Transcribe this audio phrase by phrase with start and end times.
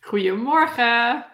[0.00, 1.26] Goedemorgen.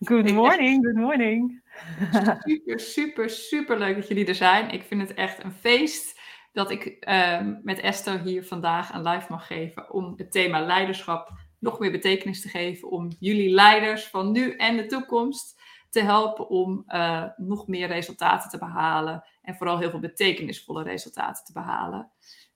[0.00, 1.62] Good morning, good morning.
[2.44, 4.70] Super, super, super leuk dat jullie er zijn.
[4.70, 6.20] Ik vind het echt een feest
[6.52, 11.32] dat ik ehm, met Esther hier vandaag een live mag geven om het thema leiderschap
[11.58, 12.90] nog meer betekenis te geven.
[12.90, 15.60] Om jullie leiders van nu en de toekomst
[15.90, 19.24] te helpen om eh, nog meer resultaten te behalen.
[19.42, 22.10] En vooral heel veel betekenisvolle resultaten te behalen.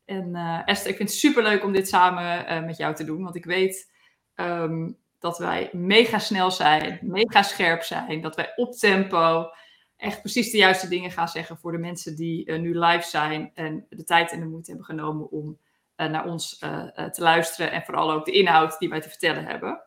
[0.04, 3.04] En uh, Esther, ik vind het super leuk om dit samen uh, met jou te
[3.04, 3.22] doen.
[3.22, 3.92] Want ik weet
[4.34, 9.50] um, dat wij mega snel zijn, mega scherp zijn, dat wij op tempo
[9.96, 13.50] echt precies de juiste dingen gaan zeggen voor de mensen die uh, nu live zijn
[13.54, 15.58] en de tijd en de moeite hebben genomen om
[15.96, 19.44] uh, naar ons uh, te luisteren en vooral ook de inhoud die wij te vertellen
[19.44, 19.82] hebben.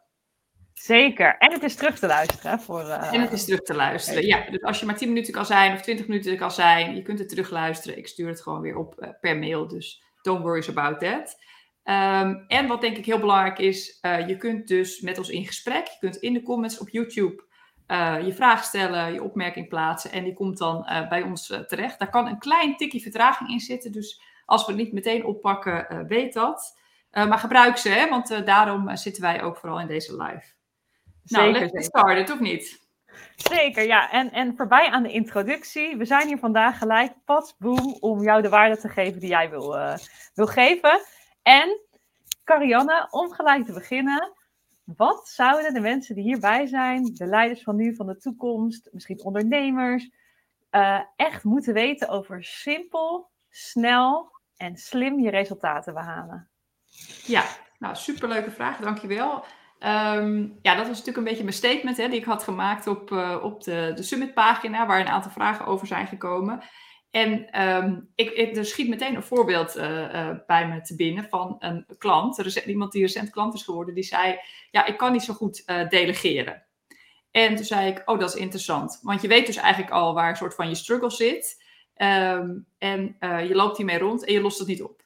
[0.73, 1.37] Zeker.
[1.37, 2.59] En het is terug te luisteren.
[2.59, 4.25] Voor, En het is terug te luisteren.
[4.25, 7.01] Ja, dus als je maar 10 minuten kan zijn of 20 minuten kan zijn, je
[7.01, 7.97] kunt het terug luisteren.
[7.97, 11.37] Ik stuur het gewoon weer op per mail, dus don't worry about that.
[11.83, 15.45] Um, en wat denk ik heel belangrijk is, uh, je kunt dus met ons in
[15.45, 15.87] gesprek.
[15.87, 17.43] Je kunt in de comments op YouTube
[17.87, 20.11] uh, je vraag stellen, je opmerking plaatsen.
[20.11, 21.99] En die komt dan uh, bij ons terecht.
[21.99, 23.91] Daar kan een klein tikje vertraging in zitten.
[23.91, 26.79] Dus als we het niet meteen oppakken, weet dat.
[27.11, 30.23] maar gebruik ze, hè, want daarom zitten wij ook vooral in deze live.
[30.23, 30.43] Nou,
[31.23, 32.87] zeker, nou, let's get started, of niet?
[33.35, 34.11] Zeker, ja.
[34.11, 35.97] En, en voorbij aan de introductie.
[35.97, 39.49] We zijn hier vandaag gelijk, pas boom, om jou de waarde te geven die jij
[39.49, 39.75] wil,
[40.33, 41.01] wil geven.
[41.41, 41.79] En
[42.43, 44.33] Carianne, om gelijk te beginnen,
[44.83, 49.23] wat zouden de mensen die hierbij zijn, de leiders van nu, van de toekomst, misschien
[49.23, 50.09] ondernemers,
[50.71, 56.49] uh, echt moeten weten over simpel, snel en slim je resultaten behalen?
[57.25, 57.43] Ja,
[57.79, 59.45] nou superleuke vraag, dankjewel.
[59.79, 63.11] Um, ja, dat was natuurlijk een beetje mijn statement hè, die ik had gemaakt op,
[63.11, 66.61] uh, op de, de Summit pagina, waar een aantal vragen over zijn gekomen.
[67.11, 71.27] En um, ik, ik, er schiet meteen een voorbeeld uh, uh, bij me te binnen
[71.29, 74.39] van een klant, er iemand die recent klant is geworden, die zei:
[74.71, 76.65] Ja, ik kan niet zo goed uh, delegeren.
[77.31, 78.99] En toen zei ik: Oh, dat is interessant.
[79.01, 81.63] Want je weet dus eigenlijk al waar een soort van je struggle zit.
[81.95, 85.01] Um, en je loopt hiermee rond en je lost het niet op.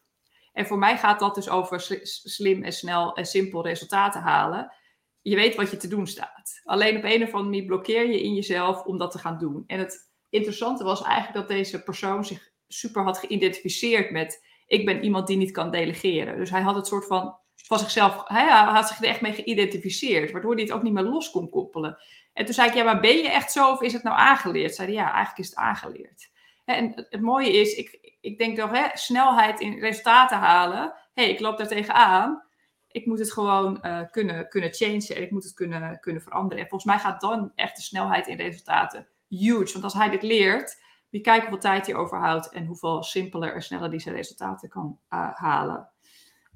[0.53, 4.73] En voor mij gaat dat dus over slim en snel en simpel resultaten halen.
[5.21, 6.61] Je weet wat je te doen staat.
[6.63, 9.63] Alleen op een of andere manier blokkeer je in jezelf om dat te gaan doen.
[9.67, 15.03] En het interessante was eigenlijk dat deze persoon zich super had geïdentificeerd met ik ben
[15.03, 16.37] iemand die niet kan delegeren.
[16.37, 17.37] Dus hij had het soort van
[17.67, 21.03] van zichzelf, hij had zich er echt mee geïdentificeerd, waardoor hij het ook niet meer
[21.03, 21.97] los kon koppelen.
[22.33, 24.75] En toen zei ik, ja, maar ben je echt zo of is het nou aangeleerd?
[24.75, 26.31] Zei hij, ja, eigenlijk is het aangeleerd.
[26.65, 30.93] En het mooie is, ik, ik denk toch, hè, snelheid in resultaten halen.
[31.13, 32.43] Hé, hey, ik loop daar tegenaan.
[32.87, 36.63] Ik moet het gewoon uh, kunnen, kunnen changen en ik moet het kunnen, kunnen veranderen.
[36.63, 39.07] En volgens mij gaat dan echt de snelheid in resultaten
[39.37, 39.71] huge.
[39.71, 43.61] Want als hij dit leert, wie kijkt hoeveel tijd hij overhoudt en hoeveel simpeler en
[43.61, 45.89] sneller hij zijn resultaten kan uh, halen.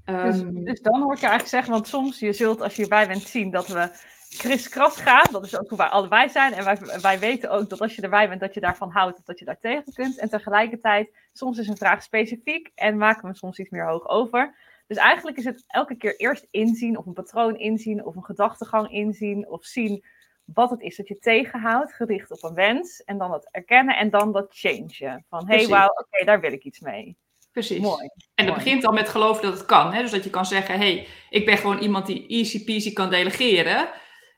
[0.05, 2.81] Dus, um, dus, dan hoor ik je eigenlijk zeggen, want soms, je zult als je
[2.81, 3.91] hierbij bent zien dat we
[4.37, 5.27] kriskras gaan.
[5.31, 6.53] Dat is ook hoe wij allebei zijn.
[6.53, 9.23] En wij, wij weten ook dat als je erbij bent, dat je daarvan houdt of
[9.23, 10.19] dat je daar tegen kunt.
[10.19, 14.55] En tegelijkertijd, soms is een vraag specifiek en maken we soms iets meer hoog over.
[14.87, 18.91] Dus eigenlijk is het elke keer eerst inzien of een patroon inzien of een gedachtegang
[18.91, 20.05] inzien of zien
[20.53, 23.03] wat het is dat je tegenhoudt, gericht op een wens.
[23.03, 25.23] En dan het erkennen en dan dat change.
[25.29, 27.17] Van hé, hey, wauw, oké, okay, daar wil ik iets mee.
[27.51, 27.79] Precies.
[27.79, 28.09] Mooi.
[28.35, 29.93] En dat begint al met geloven dat het kan.
[29.93, 30.01] Hè?
[30.01, 33.09] Dus dat je kan zeggen, hé, hey, ik ben gewoon iemand die easy peasy kan
[33.09, 33.89] delegeren.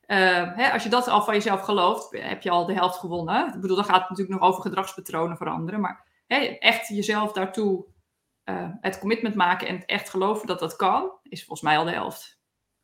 [0.07, 3.53] Uh, hè, als je dat al van jezelf gelooft, heb je al de helft gewonnen.
[3.53, 5.79] Ik bedoel, dan gaat het natuurlijk nog over gedragspatronen veranderen.
[5.79, 7.85] Maar hè, echt jezelf daartoe
[8.45, 11.91] uh, het commitment maken en echt geloven dat dat kan, is volgens mij al de
[11.91, 12.39] helft.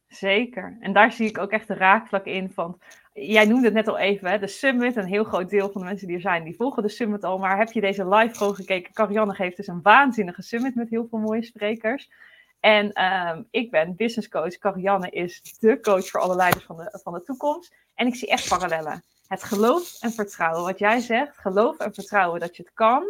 [0.08, 0.78] Zeker.
[0.80, 2.82] En daar zie ik ook echt de raakvlak in van
[3.20, 4.96] jij noemde het net al even, hè, de Summit.
[4.96, 7.38] Een heel groot deel van de mensen die er zijn, die volgen de Summit al.
[7.38, 8.94] Maar heb je deze live gewoon gekeken?
[8.94, 12.12] Carianne geeft dus een waanzinnige Summit met heel veel mooie sprekers.
[12.60, 14.58] En um, ik ben business coach.
[14.58, 17.76] Carianne is de coach voor alle leiders van de, van de toekomst.
[17.96, 19.04] En ik zie echt parallellen.
[19.28, 20.64] Het geloof en vertrouwen.
[20.64, 23.04] Wat jij zegt, geloof en vertrouwen dat je het kan.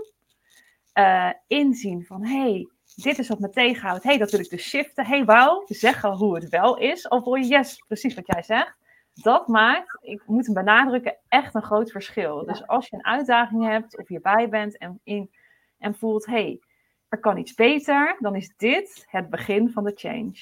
[0.93, 4.03] Uh, inzien van, hey, dit is wat me tegenhoudt.
[4.03, 5.05] hey, dat wil ik dus shiften.
[5.05, 7.07] hey, wauw, zeggen hoe het wel is.
[7.07, 8.77] Of je, yes, precies wat jij zegt
[9.21, 12.45] dat maakt, ik moet hem benadrukken, echt een groot verschil.
[12.45, 15.31] Dus als je een uitdaging hebt of hierbij bent en, in,
[15.77, 16.61] en voelt, hé, hey,
[17.09, 20.33] er kan iets beter, dan is dit het begin van de change.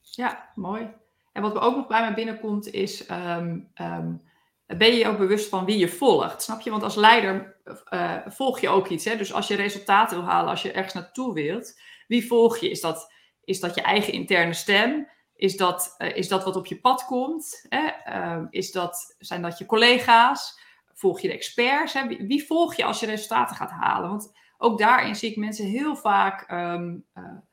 [0.00, 0.90] Ja, mooi.
[1.32, 4.22] En wat ook nog bij mij binnenkomt is, um, um,
[4.66, 6.42] ben je je ook bewust van wie je volgt?
[6.42, 6.70] Snap je?
[6.70, 7.56] Want als leider
[7.90, 9.04] uh, volg je ook iets.
[9.04, 9.16] Hè?
[9.16, 12.70] Dus als je resultaten wil halen, als je ergens naartoe wilt, wie volg je?
[12.70, 13.12] Is dat,
[13.44, 15.08] is dat je eigen interne stem?
[15.38, 17.66] Is dat, uh, is dat wat op je pad komt?
[17.68, 17.88] Hè?
[18.08, 20.60] Uh, is dat, zijn dat je collega's?
[20.94, 21.92] Volg je de experts?
[21.92, 22.06] Hè?
[22.06, 24.08] Wie, volg je als je resultaten gaat halen?
[24.08, 27.04] Want ook daarin zie ik mensen heel vaak um,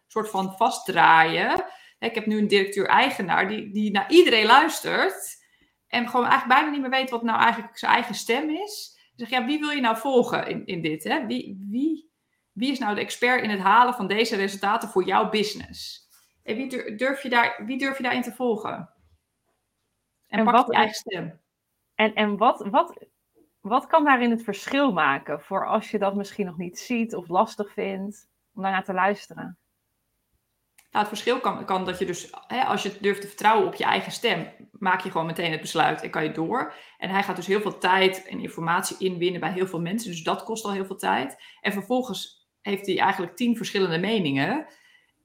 [0.08, 1.66] soort van vastdraaien.
[2.00, 5.44] ik heb nu een directeur-eigenaar die, die naar iedereen luistert.
[5.88, 8.98] En gewoon eigenlijk bijna niet meer weet wat nou eigenlijk zijn eigen stem is.
[9.16, 11.04] zeg, ja, wie wil je nou volgen in, in dit?
[11.04, 11.26] Hè?
[11.26, 12.10] Wie, wie,
[12.52, 16.05] wie is nou de expert in het halen van deze resultaten voor jouw business?
[16.46, 18.90] En wie durf je, daar, wie durf je daarin te volgen?
[20.28, 21.40] En, en pak wat, je eigen stem.
[21.96, 23.06] En, en wat, wat,
[23.60, 27.28] wat kan daarin het verschil maken voor als je dat misschien nog niet ziet of
[27.28, 29.58] lastig vindt om daarnaar te luisteren?
[30.92, 33.76] Nou, het verschil kan, kan dat je dus, hè, als je durft te vertrouwen op
[33.76, 36.74] je eigen stem, maak je gewoon meteen het besluit en kan je door.
[36.98, 40.24] En hij gaat dus heel veel tijd en informatie inwinnen bij heel veel mensen, dus
[40.24, 41.38] dat kost al heel veel tijd.
[41.62, 44.68] En vervolgens heeft hij eigenlijk tien verschillende meningen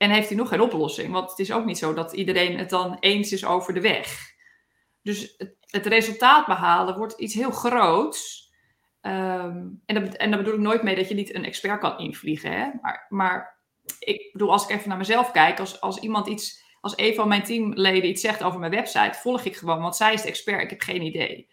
[0.00, 1.12] en heeft hij nog geen oplossing.
[1.12, 4.34] Want het is ook niet zo dat iedereen het dan eens is over de weg.
[5.02, 8.50] Dus het, het resultaat behalen wordt iets heel groots.
[9.00, 11.98] Ehm, en, dat, en daar bedoel ik nooit mee dat je niet een expert kan
[11.98, 12.52] invliegen.
[12.52, 12.70] Hè?
[12.82, 13.60] Maar, maar
[13.98, 17.28] ik bedoel, als ik even naar mezelf kijk, als, als iemand iets, als een van
[17.28, 20.62] mijn teamleden iets zegt over mijn website, volg ik gewoon, want zij is de expert,
[20.62, 21.50] ik heb geen idee.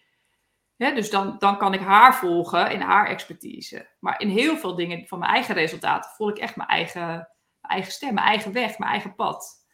[0.78, 3.90] dus dan, dan kan ik haar volgen in haar expertise.
[4.00, 7.30] Maar in heel veel dingen van mijn eigen resultaten volg ik echt mijn eigen,
[7.68, 9.66] eigen stem, mijn eigen weg, mijn eigen pad.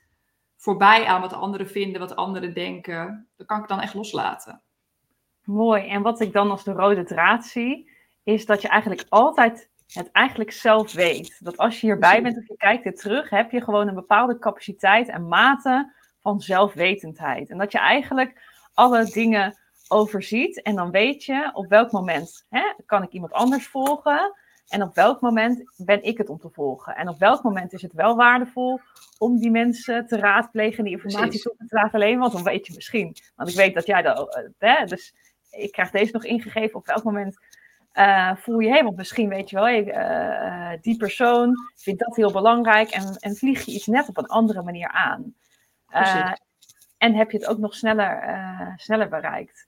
[0.58, 3.28] Voorbij aan wat anderen vinden, wat anderen denken.
[3.38, 4.62] Dat kan ik dan echt loslaten.
[5.44, 5.88] Mooi.
[5.88, 7.92] En wat ik dan als de rode draad zie,
[8.24, 11.38] is dat je eigenlijk altijd het eigenlijk zelf weet.
[11.40, 14.40] Dat als je hierbij bent of je kijkt dit terug, heb je gewoon een bepaalde
[14.40, 17.50] capaciteit en mate van zelfwetendheid.
[17.50, 18.42] En dat je eigenlijk
[18.74, 19.58] alle dingen
[19.88, 24.34] overziet en dan weet je op welk moment hè, kan ik iemand anders volgen
[24.74, 26.96] en op welk moment ben ik het om te volgen.
[26.96, 28.80] En op welk moment is het wel waardevol
[29.18, 32.74] om die mensen te raadplegen, die informatie toe te laten alleen, want dan weet je
[32.76, 33.16] misschien.
[33.36, 35.14] Want ik weet dat jij dat, eh, hè, dus
[35.50, 37.38] ik krijg deze nog ingegeven op welk moment
[37.94, 42.32] uh, voel je, hey, want misschien weet je wel, uh, die persoon vindt dat heel
[42.32, 45.36] belangrijk en, en vlieg je iets net op een andere manier aan.
[46.98, 49.68] en heb je het ook nog sneller, sneller bereikt.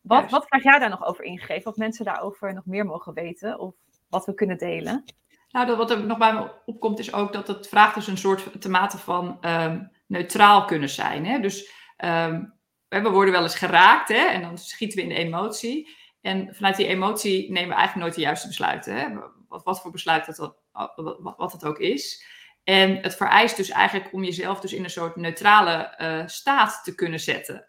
[0.00, 1.70] Wat, wat krijg jij daar nog over ingegeven?
[1.70, 3.58] Of mensen daarover nog meer mogen weten?
[3.58, 3.74] Of
[4.14, 5.04] wat we kunnen delen?
[5.50, 8.18] Nou, dat, wat er nog bij me opkomt is ook dat het vraagt dus een
[8.18, 11.26] soort te mate van um, neutraal kunnen zijn.
[11.26, 11.38] Hè?
[11.40, 11.70] Dus
[12.04, 12.54] um,
[12.88, 14.26] we worden wel eens geraakt hè?
[14.26, 15.96] en dan schieten we in de emotie.
[16.20, 18.94] En vanuit die emotie nemen we eigenlijk nooit de juiste besluiten.
[18.94, 19.06] Hè?
[19.48, 20.56] Wat, wat voor besluit dat,
[20.96, 22.26] wat, wat het ook is.
[22.64, 26.94] En het vereist dus eigenlijk om jezelf dus in een soort neutrale uh, staat te
[26.94, 27.66] kunnen zetten.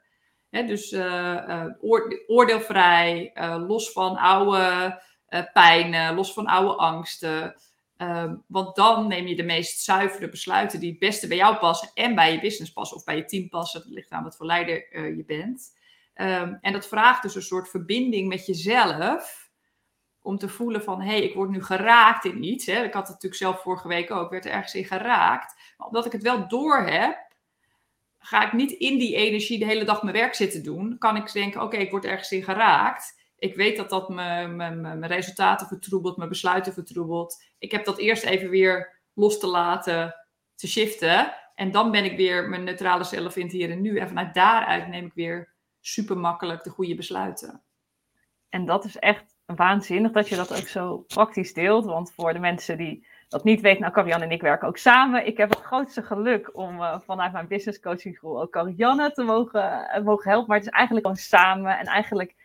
[0.49, 0.65] Hè?
[0.65, 1.65] Dus uh,
[2.27, 3.31] oordeelvrij,
[3.67, 5.01] los van oude
[5.53, 7.55] pijnen, los van oude angsten.
[7.97, 11.89] Um, want dan neem je de meest zuivere besluiten die het beste bij jou passen
[11.93, 13.81] en bij je business passen of bij je team passen.
[13.81, 15.77] Dat ligt aan wat voor leider je bent.
[16.15, 19.49] Um, en dat vraagt dus een soort verbinding met jezelf.
[20.21, 22.65] Om te voelen van, hé, hey, ik word nu geraakt in iets.
[22.65, 22.83] Hè.
[22.83, 25.55] Ik had het natuurlijk zelf vorige week ook, werd er ergens in geraakt.
[25.77, 27.17] Maar omdat ik het wel door heb,
[28.19, 30.97] ga ik niet in die energie de hele dag mijn werk zitten doen.
[30.97, 33.14] Kan ik denken, oké, ik word ergens in geraakt.
[33.37, 37.43] Ik weet dat dat mijn, resultaten vertroebelt, mijn besluiten vertroebelt.
[37.57, 40.15] Ik heb dat eerst even weer los te laten,
[40.55, 41.33] te shiften.
[41.55, 43.97] En dan ben ik weer mijn neutrale zelf in het hier en nu.
[43.97, 47.61] En vanuit daaruit neem ik weer super makkelijk de goede besluiten.
[48.49, 51.85] En dat is echt waanzinnig dat je dat ook zo praktisch deelt.
[51.85, 55.27] Want voor de mensen die dat niet weten, nou, Carianne en ik werken ook samen.
[55.27, 59.23] Ik heb het grootste geluk om uh, vanuit mijn business coaching school ook Carianne te
[59.23, 60.47] mogen, uh, mogen helpen.
[60.47, 61.77] Maar het is eigenlijk gewoon samen.
[61.77, 62.35] En eigenlijk,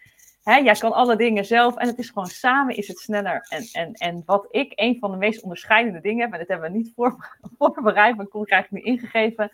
[0.59, 1.77] jij kan alle dingen zelf.
[1.77, 3.47] En het is gewoon samen is het sneller.
[3.49, 6.71] En, en, en wat ik een van de meest onderscheidende dingen heb, en dat hebben
[6.71, 9.51] we niet voor, voorbereid, maar kon krijg ik nu ingegeven,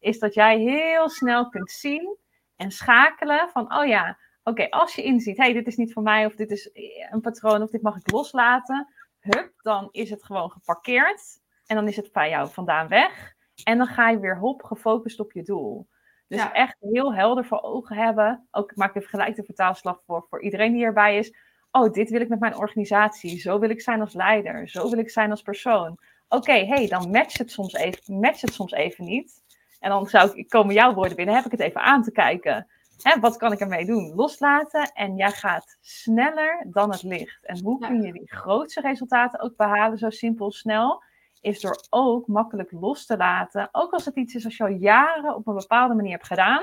[0.00, 2.16] is dat jij heel snel kunt zien
[2.56, 6.26] en schakelen van, oh ja, oké, als je inziet, hey, dit is niet voor mij,
[6.26, 6.70] of dit is
[7.10, 8.88] een patroon, of dit mag ik loslaten,
[9.20, 13.32] hup, dan is het gewoon geparkeerd en dan is het bij jou vandaan weg.
[13.64, 15.86] En dan ga je weer hop, gefocust op je doel.
[16.28, 18.48] Dus echt heel helder voor ogen hebben.
[18.50, 21.34] Ook ik maak even gelijk de vertaalslag voor, voor iedereen die erbij is.
[21.70, 23.40] Oh, dit wil ik met mijn organisatie.
[23.40, 24.68] Zo wil ik zijn als leider.
[24.68, 25.98] Zo wil ik zijn als persoon.
[26.28, 29.42] Oké, hey, dan matcht het, soms even, matcht het soms even niet.
[29.80, 32.66] En dan zou ik, komen jouw woorden binnen, heb ik het even aan te kijken.
[33.02, 34.14] Hè, wat kan ik ermee doen?
[34.14, 37.46] Loslaten en jij gaat sneller dan het licht.
[37.46, 41.02] En hoe kun je die grootste resultaten ook behalen, zo simpel snel?
[41.44, 43.68] Is door ook makkelijk los te laten.
[43.72, 46.60] Ook als het iets is als je al jaren op een bepaalde manier hebt gedaan.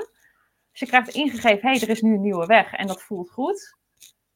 [0.70, 3.30] Dus je krijgt ingegeven, hé, hey, er is nu een nieuwe weg en dat voelt
[3.30, 3.76] goed.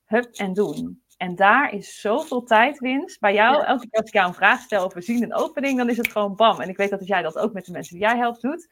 [0.05, 1.03] Hup en doen.
[1.17, 3.21] En daar is zoveel tijdwinst.
[3.21, 5.79] Bij jou, elke keer als ik jou een vraag stel of we zien een opening,
[5.79, 6.61] dan is het gewoon bam.
[6.61, 8.69] En ik weet dat jij dat ook met de mensen die jij helpt doet.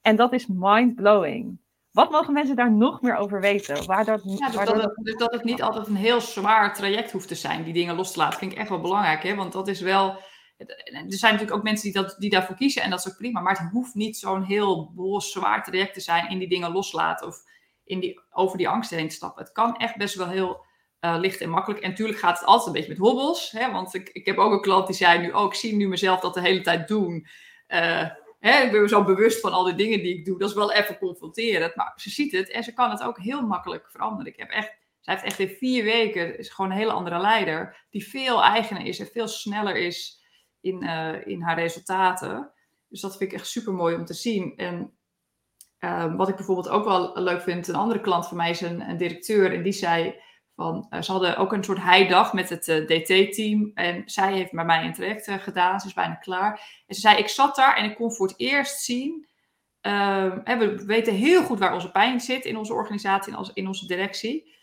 [0.00, 1.60] En dat is mind-blowing.
[1.90, 3.86] Wat mogen mensen daar nog meer over weten?
[3.86, 7.12] Waar dat, ja, dus, dat het, dus dat het niet altijd een heel zwaar traject
[7.12, 9.22] hoeft te zijn, die dingen los te laten, vind ik echt wel belangrijk.
[9.22, 9.34] Hè?
[9.34, 10.18] Want dat is wel,
[10.66, 13.40] er zijn natuurlijk ook mensen die, dat, die daarvoor kiezen en dat is ook prima.
[13.40, 17.26] Maar het hoeft niet zo'n heel bos, zwaar traject te zijn in die dingen loslaten
[17.26, 17.36] of
[17.84, 19.44] in die, over die angst heen stappen.
[19.44, 20.64] Het kan echt best wel heel
[21.00, 21.82] uh, licht en makkelijk.
[21.82, 23.50] En natuurlijk gaat het altijd een beetje met hobbels.
[23.50, 25.88] Hè, want ik, ik heb ook een klant die zei nu, oh, ik zie nu
[25.88, 27.26] mezelf dat de hele tijd doen.
[27.68, 28.08] Uh,
[28.40, 30.38] hè, ik ben zo bewust van al die dingen die ik doe.
[30.38, 31.76] Dat is wel even confronterend.
[31.76, 34.32] Maar ze ziet het en ze kan het ook heel makkelijk veranderen.
[34.32, 37.86] Ik heb echt, zij heeft echt in vier weken, is gewoon een hele andere leider.
[37.90, 40.21] Die veel eigener is en veel sneller is
[40.62, 42.50] in, uh, in haar resultaten.
[42.88, 44.56] Dus dat vind ik echt super mooi om te zien.
[44.56, 44.92] En
[45.80, 48.96] uh, wat ik bijvoorbeeld ook wel leuk vind, een andere klant van mij is een,
[48.96, 49.52] directeur.
[49.52, 50.14] En die zei
[50.56, 53.70] van, uh, ze hadden ook een soort heidag met het uh, DT-team.
[53.74, 55.80] En zij heeft bij mij een traject gedaan.
[55.80, 56.82] Ze is bijna klaar.
[56.86, 59.30] En ze zei, ik zat daar en ik kon voor het eerst zien...
[59.80, 63.86] Ehm, we weten heel goed waar onze pijn zit in onze organisatie en in onze
[63.86, 64.54] directie.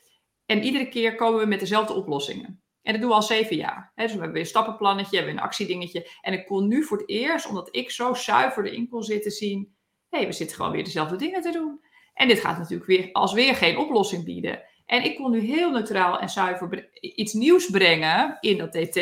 [0.46, 2.62] En iedere keer komen we met dezelfde oplossingen.
[2.90, 3.92] En dat doen we al zeven jaar.
[3.96, 6.10] dus we hebben weer een stappenplannetje, we hebben een actiedingetje.
[6.22, 9.76] En ik kon nu voor het eerst, omdat ik zo zuiver erin kon zitten, zien...
[10.10, 11.82] hé, hey, we zitten gewoon weer dezelfde dingen te doen.
[12.14, 14.64] En dit gaat natuurlijk weer als weer geen oplossing bieden.
[14.86, 18.96] En ik kon nu heel neutraal en zuiver iets nieuws brengen in dat TT.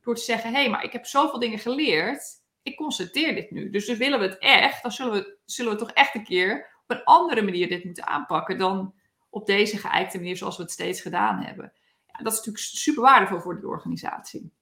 [0.00, 2.22] Door te zeggen, hé, hey, maar ik heb zoveel dingen geleerd.
[2.62, 3.70] Ik constateer dit nu.
[3.70, 6.80] Dus, dus willen we het echt, dan zullen we, zullen we toch echt een keer
[6.86, 8.94] op een andere manier dit moeten aanpakken dan
[9.30, 11.72] op deze geëikte manier zoals we het steeds gedaan hebben
[12.22, 14.52] dat is natuurlijk super waardevol voor de organisatie.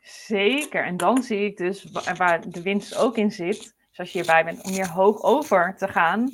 [0.00, 0.84] Zeker.
[0.84, 4.64] En dan zie ik dus waar de winst ook in zit, zoals je hierbij bent,
[4.64, 6.30] om hier hoog over te gaan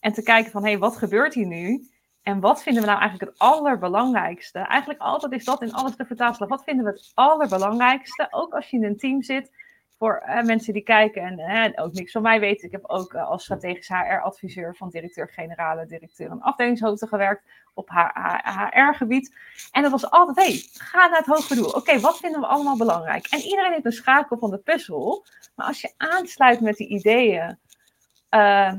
[0.00, 1.88] en te kijken van hé, hey, wat gebeurt hier nu?
[2.22, 4.58] En wat vinden we nou eigenlijk het allerbelangrijkste?
[4.58, 6.48] Eigenlijk altijd is dat in alles te vertalen.
[6.48, 8.26] Wat vinden we het allerbelangrijkste?
[8.30, 9.50] Ook als je in een team zit,
[9.98, 12.66] voor mensen die kijken en ook niks van mij weten.
[12.66, 19.34] Ik heb ook uh, als strategisch HR-adviseur van directeur-generale, directeur en afdelingshoofde gewerkt op HR-gebied.
[19.72, 21.70] En dat was altijd, hey, ga naar het hoge doel.
[21.70, 23.26] Oké, wat vinden we allemaal belangrijk?
[23.26, 25.24] En iedereen heeft een schakel van de puzzel.
[25.54, 27.58] Maar als je aansluit met die ideeën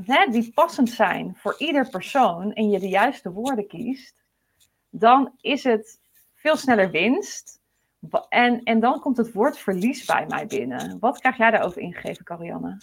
[0.04, 4.22] hè, die passend zijn voor ieder persoon en je de juiste woorden kiest,
[4.90, 6.00] dan is het
[6.34, 7.59] veel sneller winst
[8.28, 10.98] en, en dan komt het woord verlies bij mij binnen.
[11.00, 12.78] Wat krijg jij daarover ingegeven, Carianne?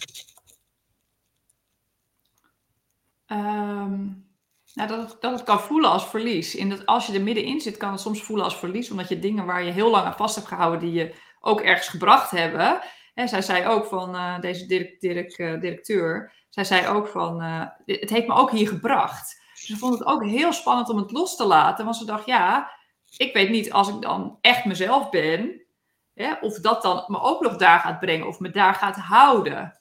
[3.26, 4.26] Um,
[4.74, 6.54] nou, dat, het, dat het kan voelen als verlies.
[6.54, 8.90] In dat als je er middenin zit, kan het soms voelen als verlies.
[8.90, 11.88] Omdat je dingen waar je heel lang aan vast hebt gehouden, die je ook ergens
[11.88, 12.80] gebracht hebben.
[13.14, 18.10] En zij zei ook van uh, deze uh, directeur, zij zei ook van, uh, het
[18.10, 19.40] heeft me ook hier gebracht.
[19.54, 21.84] Ze vond het ook heel spannend om het los te laten.
[21.84, 22.70] Want ze dacht, ja,
[23.16, 25.66] ik weet niet als ik dan echt mezelf ben,
[26.14, 29.80] hè, of dat dan me ook nog daar gaat brengen of me daar gaat houden.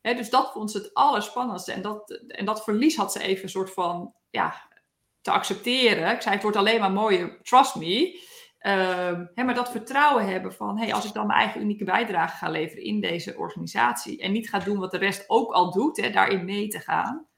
[0.00, 1.72] Hè, dus dat vond ze het allerspannendste.
[1.72, 4.68] En dat, en dat verlies had ze even een soort van ja,
[5.20, 6.12] te accepteren.
[6.14, 8.22] Ik zei, het wordt alleen maar mooier, trust me.
[9.34, 12.48] Hè, maar dat vertrouwen hebben van, hey, als ik dan mijn eigen unieke bijdrage ga
[12.48, 16.44] leveren in deze organisatie en niet ga doen wat de rest ook al doet, daarin
[16.44, 17.28] mee te gaan,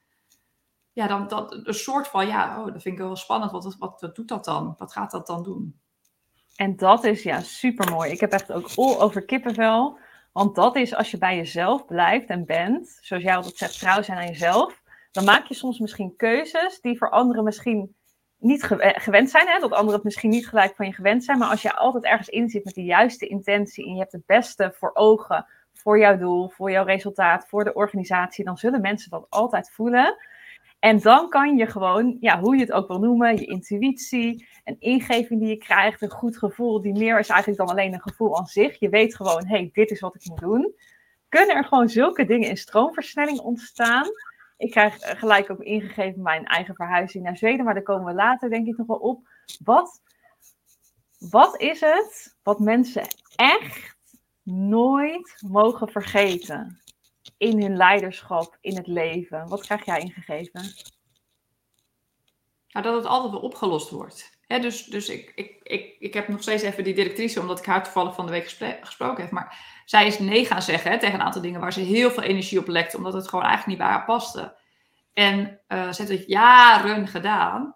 [0.96, 3.52] ja, dan dat, een soort van, ja, oh, dat vind ik wel spannend.
[3.52, 4.74] Wat, wat, wat doet dat dan?
[4.78, 5.80] Wat gaat dat dan doen?
[6.54, 8.10] En dat is ja super mooi.
[8.10, 9.98] Ik heb echt ook all over kippenvel.
[10.32, 14.02] Want dat is als je bij jezelf blijft en bent, zoals jij altijd zegt, trouw
[14.02, 14.82] zijn aan jezelf.
[15.10, 17.94] Dan maak je soms misschien keuzes die voor anderen misschien
[18.38, 19.46] niet eh, gewend zijn.
[19.46, 19.58] Hè?
[19.58, 21.38] Dat anderen het misschien niet gelijk van je gewend zijn.
[21.38, 24.26] Maar als je altijd ergens in zit met de juiste intentie en je hebt het
[24.26, 29.10] beste voor ogen voor jouw doel, voor jouw resultaat, voor de organisatie, dan zullen mensen
[29.10, 30.16] dat altijd voelen.
[30.86, 34.76] En dan kan je gewoon, ja, hoe je het ook wil noemen, je intuïtie, een
[34.78, 38.38] ingeving die je krijgt, een goed gevoel, die meer is eigenlijk dan alleen een gevoel
[38.38, 38.78] aan zich.
[38.80, 40.74] Je weet gewoon, hé, hey, dit is wat ik moet doen.
[41.28, 44.06] Kunnen er gewoon zulke dingen in stroomversnelling ontstaan?
[44.56, 48.50] Ik krijg gelijk ook ingegeven mijn eigen verhuizing naar Zweden, maar daar komen we later
[48.50, 49.28] denk ik nog wel op.
[49.64, 50.00] Wat,
[51.30, 53.96] wat is het wat mensen echt
[54.42, 56.80] nooit mogen vergeten?
[57.36, 59.48] In hun leiderschap, in het leven?
[59.48, 60.60] Wat krijg jij ingegeven?
[62.68, 64.38] Nou, dat het altijd wel opgelost wordt.
[64.46, 67.82] dus dus ik, ik, ik, ik heb nog steeds even die directrice, omdat ik haar
[67.82, 68.48] toevallig van de week
[68.80, 69.32] gesproken heb.
[69.32, 72.58] Maar zij is nee gaan zeggen tegen een aantal dingen waar ze heel veel energie
[72.58, 74.56] op lekte, omdat het gewoon eigenlijk niet bij haar paste.
[75.12, 77.74] En uh, ze heeft het jaren gedaan.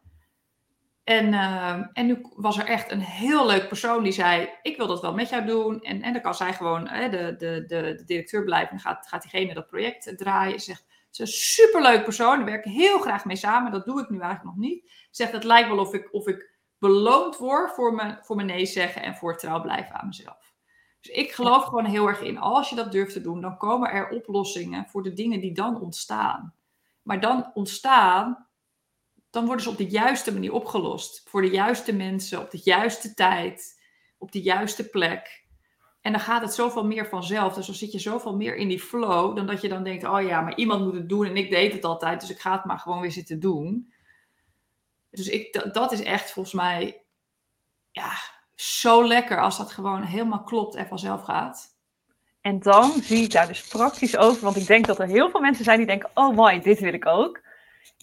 [1.10, 4.86] En, uh, en nu was er echt een heel leuk persoon die zei: Ik wil
[4.86, 5.82] dat wel met jou doen.
[5.82, 8.72] En, en dan kan zij gewoon uh, de, de, de, de, directeur blijven.
[8.72, 10.58] En gaat, gaat diegene dat project draaien.
[10.58, 12.36] Ze zegt: Het is een superleuk persoon.
[12.36, 13.72] Daar werk ik heel graag mee samen.
[13.72, 14.92] Dat doe ik nu eigenlijk nog niet.
[15.10, 18.66] Zegt: Het lijkt wel of ik, of ik beloond word voor mijn, voor mijn nee
[18.66, 20.54] zeggen en voor trouw blijven aan mezelf.
[21.00, 23.90] Dus ik geloof gewoon heel erg in: als je dat durft te doen, dan komen
[23.90, 26.54] er oplossingen voor de dingen die dan ontstaan.
[27.02, 28.48] Maar dan ontstaan
[29.30, 31.22] dan worden ze op de juiste manier opgelost.
[31.28, 33.80] Voor de juiste mensen, op de juiste tijd,
[34.18, 35.44] op de juiste plek.
[36.00, 37.54] En dan gaat het zoveel meer vanzelf.
[37.54, 39.36] Dus dan zit je zoveel meer in die flow.
[39.36, 41.72] Dan dat je dan denkt: oh ja, maar iemand moet het doen en ik deed
[41.72, 42.20] het altijd.
[42.20, 43.92] Dus ik ga het maar gewoon weer zitten doen.
[45.10, 47.02] Dus ik, dat is echt volgens mij
[47.90, 48.12] ja,
[48.54, 51.78] zo lekker als dat gewoon helemaal klopt en vanzelf gaat.
[52.40, 55.40] En dan zie ik daar dus praktisch over, want ik denk dat er heel veel
[55.40, 57.40] mensen zijn die denken: oh mooi, dit wil ik ook.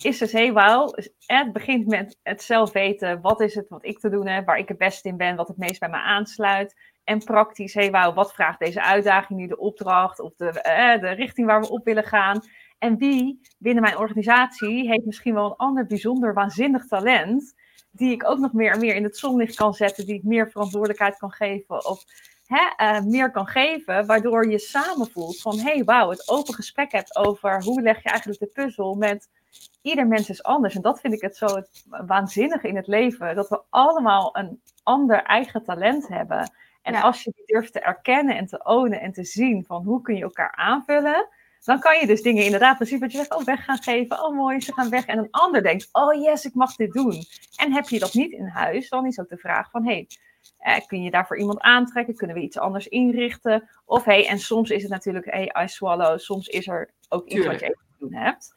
[0.01, 0.94] Is dus heel wauw.
[1.25, 4.58] Het begint met het zelf weten: wat is het wat ik te doen heb, waar
[4.58, 6.75] ik het best in ben, wat het meest bij me aansluit.
[7.03, 11.10] En praktisch, hey, wauw, wat vraagt deze uitdaging nu, de opdracht of de, eh, de
[11.10, 12.41] richting waar we op willen gaan?
[12.77, 17.53] En wie binnen mijn organisatie heeft misschien wel een ander bijzonder waanzinnig talent,
[17.91, 20.51] die ik ook nog meer en meer in het zonlicht kan zetten, die ik meer
[20.51, 22.03] verantwoordelijkheid kan geven of
[22.46, 26.91] hè, uh, meer kan geven, waardoor je samen voelt van, hey, wauw, het open gesprek
[26.91, 29.29] hebt over hoe leg je eigenlijk de puzzel met
[29.82, 30.75] ieder mens is anders.
[30.75, 31.48] En dat vind ik het zo
[32.06, 36.51] waanzinnige in het leven, dat we allemaal een ander eigen talent hebben.
[36.82, 40.01] En als je die durft te erkennen en te ownen en te zien van hoe
[40.01, 41.27] kun je elkaar aanvullen,
[41.63, 44.36] dan kan je dus dingen inderdaad precies wat je zegt, oh weg gaan geven, oh
[44.36, 45.06] mooi, ze gaan weg.
[45.06, 47.24] En een ander denkt, oh yes, ik mag dit doen.
[47.56, 50.08] En heb je dat niet in huis, dan is ook de vraag van, hey,
[50.58, 52.16] eh, kun je daarvoor iemand aantrekken?
[52.16, 53.70] Kunnen we iets anders inrichten?
[53.86, 57.46] Of hey, en soms is het natuurlijk, hey, I swallow, soms is er ook iets
[57.46, 58.56] wat je even te doen hebt.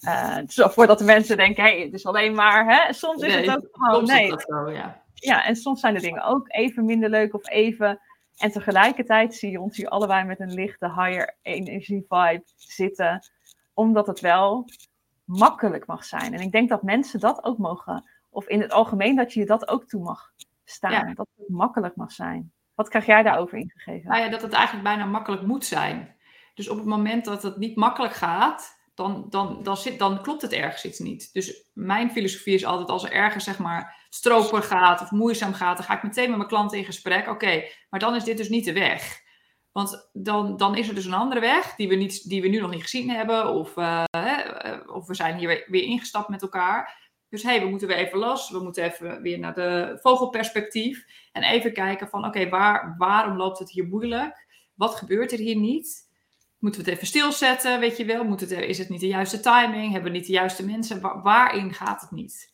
[0.00, 2.92] Uh, dus voordat de mensen denken, hey, het is alleen maar, hè?
[2.92, 4.32] soms is het ook gewoon, nee.
[4.38, 8.00] Zo, ja ja, en soms zijn de dingen ook even minder leuk of even.
[8.36, 13.28] En tegelijkertijd zie je ons hier allebei met een lichte higher energy vibe zitten.
[13.74, 14.68] Omdat het wel
[15.24, 16.34] makkelijk mag zijn.
[16.34, 18.10] En ik denk dat mensen dat ook mogen.
[18.30, 20.32] Of in het algemeen dat je je dat ook toe mag
[20.64, 21.14] staan.
[21.14, 22.52] Dat het makkelijk mag zijn.
[22.74, 24.10] Wat krijg jij daarover ingegeven?
[24.10, 26.14] Nou ja, dat het eigenlijk bijna makkelijk moet zijn.
[26.54, 30.42] Dus op het moment dat het niet makkelijk gaat, dan, dan, dan, zit, dan klopt
[30.42, 31.32] het ergens iets niet.
[31.32, 35.76] Dus mijn filosofie is altijd als er ergens zeg maar stroper gaat of moeizaam gaat,
[35.76, 37.28] dan ga ik meteen met mijn klanten in gesprek.
[37.28, 39.24] Oké, maar dan is dit dus niet de weg.
[39.72, 42.60] Want dan, dan is er dus een andere weg die we, niet, die we nu
[42.60, 43.48] nog niet gezien hebben.
[43.48, 44.04] Of, uh,
[44.86, 47.10] of we zijn hier weer ingestapt met elkaar.
[47.28, 48.50] Dus hé, hey, we moeten weer even los.
[48.50, 51.04] We moeten even weer naar de vogelperspectief.
[51.32, 54.46] En even kijken van oké, waar, waarom loopt het hier moeilijk?
[54.74, 56.05] Wat gebeurt er hier niet?
[56.66, 58.24] Moeten we het even stilzetten, weet je wel?
[58.24, 59.92] Moet het, is het niet de juiste timing?
[59.92, 61.22] Hebben we niet de juiste mensen?
[61.22, 62.52] waarin gaat het niet?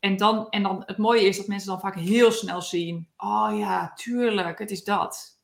[0.00, 3.58] En dan, en dan het mooie is dat mensen dan vaak heel snel zien: oh
[3.58, 5.40] ja, tuurlijk, het is dat.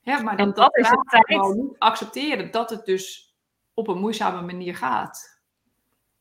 [0.00, 3.34] Ja, maar dan, dat, is het gewoon accepteren dat het dus
[3.74, 5.40] op een moeizame manier gaat.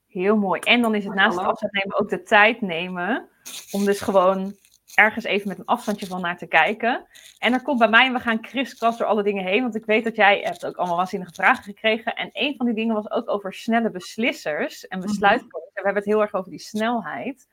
[0.07, 0.59] Heel mooi.
[0.59, 3.29] En dan is het naast het afstand nemen ook de tijd nemen
[3.71, 4.55] om dus gewoon
[4.97, 7.07] ergens even met een afstandje van naar te kijken.
[7.39, 9.85] En er komt bij mij, en we gaan kriskras door alle dingen heen, want ik
[9.85, 12.15] weet dat jij hebt ook allemaal waanzinnige vragen gekregen.
[12.15, 15.07] En een van die dingen was ook over snelle beslissers en mhm.
[15.07, 15.71] besluitvorming.
[15.73, 17.47] We hebben het heel erg over die snelheid.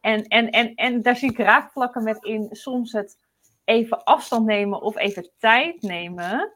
[0.00, 3.18] En, en, en, en daar zie ik raakvlakken met in soms het
[3.64, 6.52] even afstand nemen of even tijd nemen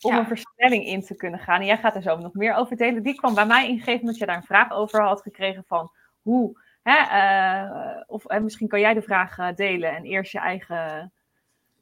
[0.00, 1.60] om een versnelling in te kunnen gaan.
[1.60, 3.02] En jij gaat er zo nog meer over delen.
[3.02, 6.60] Die kwam bij mij ingeven dat je daar een vraag over had gekregen van hoe
[6.82, 11.12] Hè, uh, of misschien kan jij de vraag eh, delen en eerst je eigen.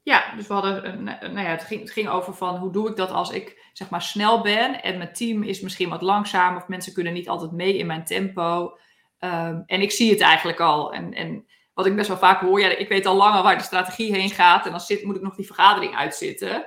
[0.03, 2.95] Ja, dus we hadden, nou ja, het ging, het ging over van hoe doe ik
[2.95, 6.67] dat als ik zeg maar snel ben en mijn team is misschien wat langzaam of
[6.67, 8.77] mensen kunnen niet altijd mee in mijn tempo.
[9.19, 10.93] Um, en ik zie het eigenlijk al.
[10.93, 13.63] En, en wat ik best wel vaak hoor, ja, ik weet al langer waar de
[13.63, 16.65] strategie heen gaat en dan zit, moet ik nog die vergadering uitzitten.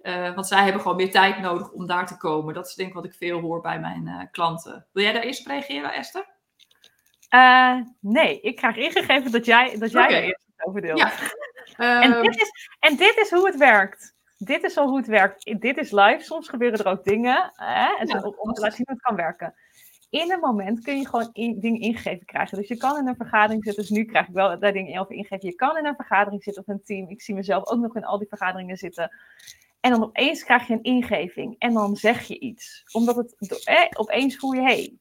[0.00, 2.54] Uh, want zij hebben gewoon meer tijd nodig om daar te komen.
[2.54, 4.86] Dat is denk ik wat ik veel hoor bij mijn klanten.
[4.92, 6.31] Wil jij daar eerst op reageren, Esther?
[7.34, 10.98] Uh, nee, ik krijg ingegeven dat jij, dat jij er eerst over deelt.
[10.98, 11.12] Ja.
[12.02, 14.14] en, ehm, dit is, en dit is hoe het werkt.
[14.38, 15.60] Dit is al hoe het werkt.
[15.60, 16.18] Dit is live.
[16.20, 17.52] Soms gebeuren er ook dingen.
[17.54, 17.96] Hè?
[17.98, 19.54] En ja, om te laten zien hoe het kan werken.
[20.10, 22.58] In een moment kun je gewoon in, dingen ingegeven krijgen.
[22.58, 23.82] Dus je kan in een vergadering zitten.
[23.82, 25.48] Dus nu krijg ik wel daar dingen over ingegeven.
[25.48, 27.08] Je kan in een vergadering zitten of een team.
[27.08, 29.16] Ik zie mezelf ook nog in al die vergaderingen zitten.
[29.80, 31.56] En dan opeens krijg je een ingeving.
[31.58, 32.84] En dan zeg je iets.
[32.92, 34.98] Omdat het eh, opeens voel je, hé, hey,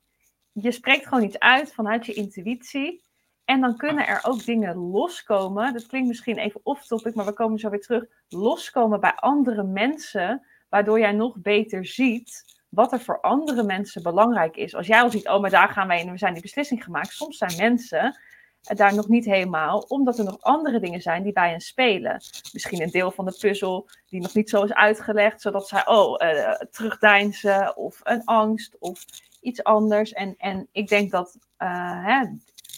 [0.53, 3.03] je spreekt gewoon iets uit vanuit je intuïtie.
[3.45, 5.73] En dan kunnen er ook dingen loskomen.
[5.73, 8.05] Dat klinkt misschien even off-topic, maar we komen zo weer terug.
[8.29, 14.55] Loskomen bij andere mensen, waardoor jij nog beter ziet wat er voor andere mensen belangrijk
[14.55, 14.75] is.
[14.75, 16.83] Als jij al ziet, oh, maar daar gaan wij in en we zijn die beslissing
[16.83, 17.13] gemaakt.
[17.13, 18.19] Soms zijn mensen
[18.61, 22.21] daar nog niet helemaal, omdat er nog andere dingen zijn die bij hen spelen.
[22.53, 26.21] Misschien een deel van de puzzel die nog niet zo is uitgelegd, zodat zij, oh,
[26.23, 29.05] uh, terugdeinzen of een angst of
[29.41, 30.13] iets anders.
[30.13, 32.25] En, en ik denk dat uh, hè,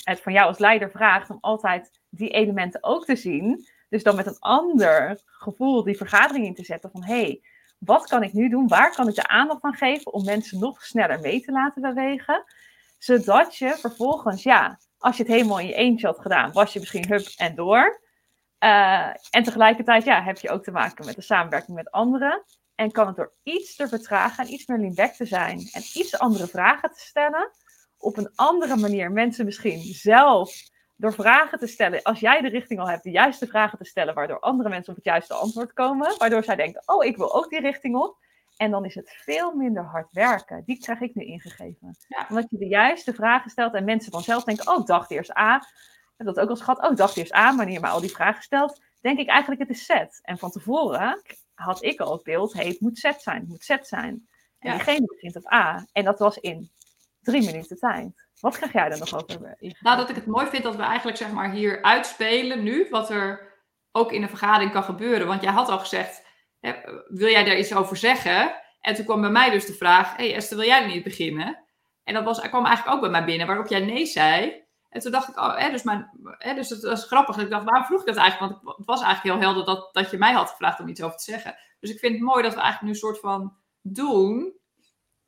[0.04, 3.68] het van jou als leider vraagt om altijd die elementen ook te zien.
[3.90, 7.42] Dus dan met een ander gevoel die vergadering in te zetten van hé, hey,
[7.78, 8.68] wat kan ik nu doen?
[8.68, 12.44] Waar kan ik de aandacht aan geven om mensen nog sneller mee te laten bewegen?
[12.98, 16.80] Zodat je vervolgens, ja, als je het helemaal in je eentje had gedaan, was je
[16.80, 18.02] misschien hup en door.
[18.60, 22.44] Uh, en tegelijkertijd ja, heb je ook te maken met de samenwerking met anderen.
[22.76, 26.20] En kan het door iets te vertragen en iets meer lean te zijn en iets
[26.20, 27.52] andere vragen te stellen,
[27.98, 32.80] op een andere manier mensen misschien zelf door vragen te stellen, als jij de richting
[32.80, 36.18] al hebt, de juiste vragen te stellen, waardoor andere mensen op het juiste antwoord komen,
[36.18, 38.18] waardoor zij denken, oh, ik wil ook die richting op.
[38.58, 40.64] En dan is het veel minder hard werken.
[40.66, 41.98] Die krijg ik nu ingegeven.
[42.30, 45.56] Omdat je de juiste vragen stelt en mensen vanzelf denken, oh, dacht eerst A.
[45.56, 48.12] Ik heb dat ook al gehad, oh, dacht eerst A, wanneer je maar al die
[48.12, 49.92] vragen stelt, denk ik eigenlijk het is Z.
[50.22, 51.22] En van tevoren
[51.54, 54.28] had ik al het beeld, hey, het moet Z zijn, het moet Z zijn.
[54.60, 54.76] En ja.
[54.76, 55.86] diegene begint op A.
[55.92, 56.72] En dat was in
[57.22, 58.28] drie minuten tijd.
[58.40, 59.58] Wat krijg jij er nog over?
[59.80, 63.10] Nou, dat ik het mooi vind dat we eigenlijk zeg maar hier uitspelen nu, wat
[63.10, 63.52] er
[63.92, 65.28] ook in een vergadering kan gebeuren.
[65.28, 66.26] Want jij had al gezegd,
[66.60, 66.74] hè,
[67.08, 68.62] wil jij daar iets over zeggen?
[68.82, 71.64] En toen kwam bij mij dus de vraag, hey Esther, wil jij er niet beginnen?
[72.04, 74.63] En dat was, kwam eigenlijk ook bij mij binnen, waarop jij nee zei.
[74.94, 77.38] En toen dacht ik, oh, hè, dus, mijn, hè, dus het was grappig.
[77.38, 78.64] Ik dacht, waarom vroeg ik dat eigenlijk?
[78.64, 81.18] Want het was eigenlijk heel helder dat, dat je mij had gevraagd om iets over
[81.18, 81.56] te zeggen.
[81.80, 84.54] Dus ik vind het mooi dat we eigenlijk nu een soort van doen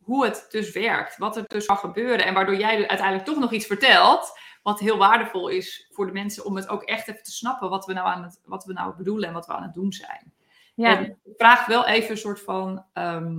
[0.01, 1.17] hoe het dus werkt.
[1.17, 2.25] Wat er dus kan gebeuren.
[2.25, 4.39] En waardoor jij uiteindelijk toch nog iets vertelt.
[4.63, 7.85] Wat heel waardevol is voor de mensen om het ook echt even te snappen wat
[7.85, 10.33] we nou, aan het, wat we nou bedoelen en wat we aan het doen zijn.
[10.75, 10.97] Ja.
[10.97, 13.35] En het vraagt wel even een soort van ehm,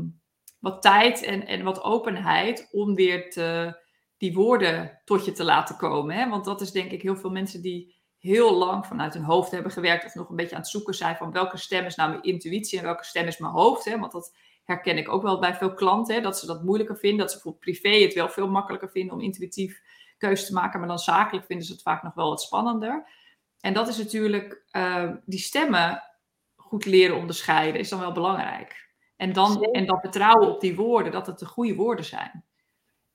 [0.58, 3.78] wat tijd en, en wat openheid om weer te,
[4.18, 6.16] die woorden tot je te laten komen.
[6.16, 6.29] Hè?
[6.29, 9.72] Want dat is denk ik heel veel mensen die heel lang vanuit hun hoofd hebben
[9.72, 12.22] gewerkt of nog een beetje aan het zoeken zijn van welke stem is nou mijn
[12.22, 13.85] intuïtie en welke stem is mijn hoofd.
[13.85, 13.98] Hè?
[13.98, 17.18] Want dat herken ik ook wel bij veel klanten, hè, dat ze dat moeilijker vinden.
[17.18, 19.83] Dat ze voor privé het wel veel makkelijker vinden om intuïtief
[20.18, 23.09] keuze te maken, maar dan zakelijk vinden ze het vaak nog wel wat spannender.
[23.61, 26.02] En dat is natuurlijk, uh, die stemmen
[26.57, 28.90] goed leren onderscheiden, is dan wel belangrijk.
[29.16, 32.44] En dan, en dan vertrouwen op die woorden, dat het de goede woorden zijn.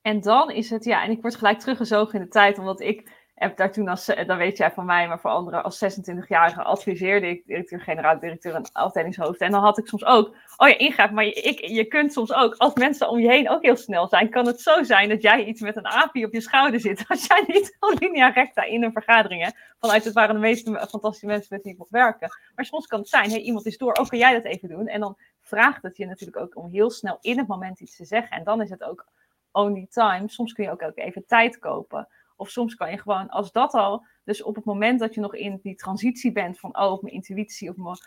[0.01, 3.09] En dan is het, ja, en ik word gelijk teruggezogen in de tijd, omdat ik
[3.41, 7.27] heb daar toen als, dan weet jij van mij, maar voor anderen als 26-jarige adviseerde
[7.27, 9.39] ik directeur-generaal, directeur en afdelingshoofd.
[9.39, 12.33] En dan had ik soms ook, oh ja, ingaat, maar je, ik, je kunt soms
[12.33, 15.21] ook, als mensen om je heen ook heel snel zijn, kan het zo zijn dat
[15.21, 17.03] jij iets met een api op je schouder zit.
[17.07, 20.87] Als jij niet al linea recta in een vergadering, hè, vanuit het waren de meeste
[20.89, 22.29] fantastische mensen met wie ik mocht werken.
[22.55, 24.87] Maar soms kan het zijn, hey, iemand is door, ook kan jij dat even doen?
[24.87, 28.05] En dan vraagt het je natuurlijk ook om heel snel in het moment iets te
[28.05, 28.37] zeggen.
[28.37, 29.05] En dan is het ook
[29.51, 30.29] only time.
[30.29, 32.07] Soms kun je ook, ook even tijd kopen.
[32.35, 35.35] Of soms kan je gewoon, als dat al, dus op het moment dat je nog
[35.35, 37.97] in die transitie bent van, oh, mijn intuïtie of mijn,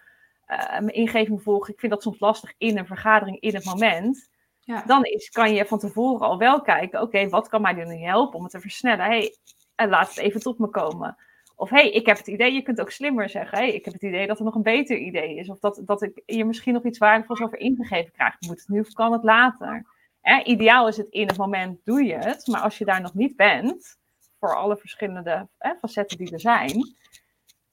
[0.46, 4.28] uh, mijn ingeving volgen, ik vind dat soms lastig in een vergadering in het moment.
[4.61, 4.83] Ja.
[4.83, 8.37] Dan is, kan je van tevoren al wel kijken, oké, wat kan mij nu helpen
[8.37, 9.04] om het te versnellen?
[9.04, 9.37] hey,
[9.74, 11.16] en laat het even tot me komen.
[11.57, 14.02] Of hey, ik heb het idee, je kunt ook slimmer zeggen, hey, ik heb het
[14.02, 15.48] idee dat er nog een beter idee is.
[15.48, 18.37] Of dat, dat ik je misschien nog iets waardevols over ingegeven krijg.
[18.40, 19.87] Moet het nu of kan het later?
[20.24, 22.46] Eh, ideaal is het in het moment, doe je het.
[22.46, 23.96] Maar als je daar nog niet bent,
[24.38, 26.76] voor alle verschillende hè, facetten die er zijn.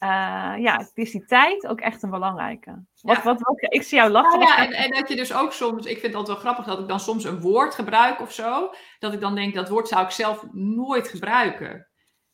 [0.04, 2.84] Uh, ja, is die tijd ook echt een belangrijke.
[3.02, 4.40] Wat, wat, wat, ik zie jou lachen.
[4.40, 6.80] Ja, en, en, dat je dus ook soms, ik vind het altijd wel grappig dat
[6.80, 8.74] ik dan soms een woord gebruik of zo.
[9.00, 11.88] Dat ik dan denk, dat woord zou ik zelf nooit gebruiken.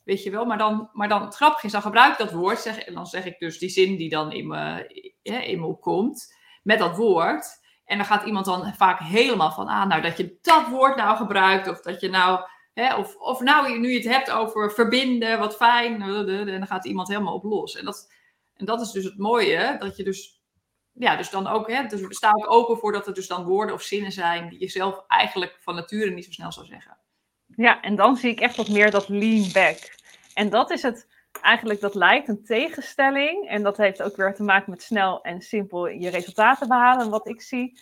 [0.03, 2.59] Weet je wel, maar dan, maar dan het grappige is, dan gebruik ik dat woord.
[2.59, 4.87] Zeg, en dan zeg ik dus die zin die dan in me,
[5.21, 7.65] in me opkomt, met dat woord.
[7.87, 11.17] En dan gaat iemand dan vaak helemaal van, ah, nou dat je dat woord nou
[11.17, 11.67] gebruikt.
[11.67, 12.39] Of dat je nou
[12.77, 16.01] Hè, of, of nou, nu je het hebt over verbinden, wat fijn.
[16.01, 17.75] En dan gaat iemand helemaal op los.
[17.75, 18.11] En dat,
[18.53, 20.41] en dat is dus het mooie, dat je dus,
[20.91, 23.75] ja, dus dan ook, hè, dus sta ook open voor dat er dus dan woorden
[23.75, 26.97] of zinnen zijn die je zelf eigenlijk van nature niet zo snel zou zeggen.
[27.55, 29.95] Ja, en dan zie ik echt wat meer dat lean back.
[30.33, 31.07] En dat is het,
[31.41, 33.49] eigenlijk, dat lijkt een tegenstelling.
[33.49, 37.09] En dat heeft ook weer te maken met snel en simpel je resultaten behalen.
[37.09, 37.79] Wat ik zie,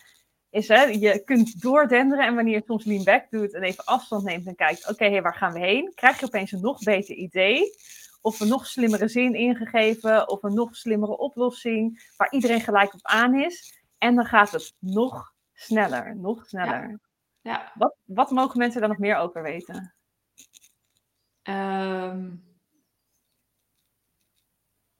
[0.50, 4.24] is hè, je kunt doordenderen en wanneer je soms lean back doet en even afstand
[4.24, 5.91] neemt en kijkt, oké, hey, waar gaan we heen?
[5.96, 7.70] Krijg je opeens een nog beter idee
[8.22, 13.00] of een nog slimmere zin ingegeven of een nog slimmere oplossing waar iedereen gelijk op
[13.04, 13.84] aan is.
[13.98, 16.89] En dan gaat het nog sneller, nog sneller.
[16.89, 17.00] Ja.
[17.41, 17.72] ja.
[17.76, 19.96] Wat, wat mogen mensen daar nog meer over weten?
[21.44, 22.44] Um,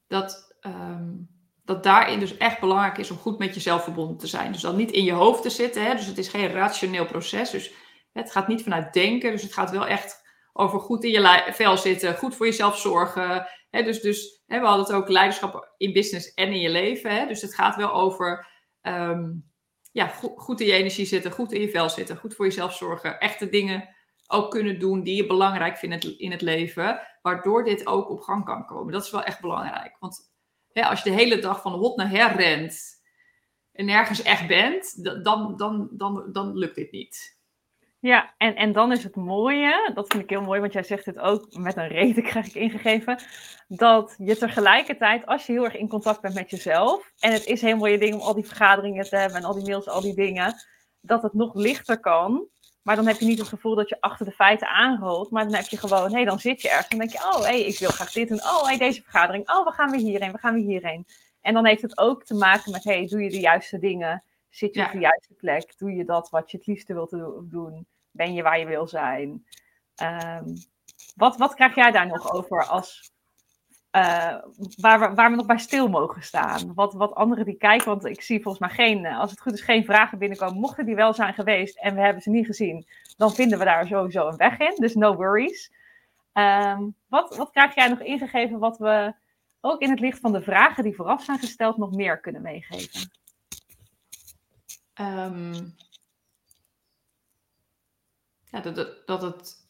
[0.08, 4.52] dat um, dat daarin dus echt belangrijk is om goed met jezelf verbonden te zijn.
[4.52, 5.86] Dus dan niet in je hoofd te zitten.
[5.86, 5.96] Hè?
[5.96, 7.50] Dus het is geen rationeel proces.
[7.50, 7.74] Dus
[8.13, 9.32] het gaat niet vanuit denken.
[9.32, 13.48] Dus het gaat wel echt over goed in je vel zitten, goed voor jezelf zorgen.
[13.70, 13.84] Hè?
[13.84, 17.12] Dus, dus hè, we hadden het ook leiderschap in business en in je leven.
[17.12, 17.28] Hè?
[17.28, 18.48] Dus het gaat wel over
[18.82, 19.32] ehm,
[19.91, 23.20] ja, goed in je energie zitten, goed in je vel zitten, goed voor jezelf zorgen.
[23.20, 23.94] Echte dingen
[24.28, 28.46] ook kunnen doen die je belangrijk vindt in het leven, waardoor dit ook op gang
[28.46, 28.94] kan komen.
[28.94, 29.98] Dat is wel echt belangrijk.
[30.00, 30.34] Want
[30.74, 33.04] als je de hele dag van hot naar her rent
[33.72, 37.36] en nergens echt bent, dan, dan, dan, dan lukt dit niet.
[38.06, 41.06] Ja, en, en dan is het mooie, dat vind ik heel mooi, want jij zegt
[41.06, 43.20] het ook met een reden krijg ik ingegeven,
[43.68, 47.62] dat je tegelijkertijd, als je heel erg in contact bent met jezelf, en het is
[47.62, 50.16] heel mooie ding om al die vergaderingen te hebben en al die mails, al die
[50.16, 50.56] dingen,
[51.02, 52.48] dat het nog lichter kan.
[52.86, 55.54] Maar dan heb je niet het gevoel dat je achter de feiten aanrolt, maar dan
[55.54, 57.89] heb je gewoon, hé, dan zit je ergens en denk je, oh, hé, ik wil
[57.89, 60.63] graag dit doen, oh, hé, deze vergadering, oh, we gaan weer hierheen, we gaan weer
[60.63, 61.06] hierheen.
[61.41, 64.24] En dan heeft het ook te maken met, hé, doe je de juiste dingen?
[64.50, 65.78] Zit je op de juiste plek?
[65.78, 67.10] Doe je dat wat je het liefste wilt
[67.52, 67.88] doen?
[68.12, 69.45] Ben je waar je wil zijn?
[69.95, 70.56] Ehm,
[71.15, 73.12] wat, wat krijg jij daar nog over als
[73.95, 74.36] uh,
[74.75, 76.73] waar, we, waar we nog bij stil mogen staan?
[76.73, 79.53] Wat, wat anderen die kijken, want ik zie volgens mij geen, eh, als het goed
[79.53, 80.60] is, geen vragen binnenkomen.
[80.60, 83.88] Mochten die wel zijn geweest en we hebben ze niet gezien, dan vinden we daar
[83.88, 84.75] sowieso een weg in.
[84.75, 85.71] Dus no worries.
[86.34, 89.13] Um, wat, wat krijg jij nog ingegeven wat we
[89.62, 93.12] ook in het licht van de vragen die vooraf zijn gesteld nog meer kunnen meegeven?
[95.01, 95.75] Um,
[98.43, 99.64] ja, dat, dat het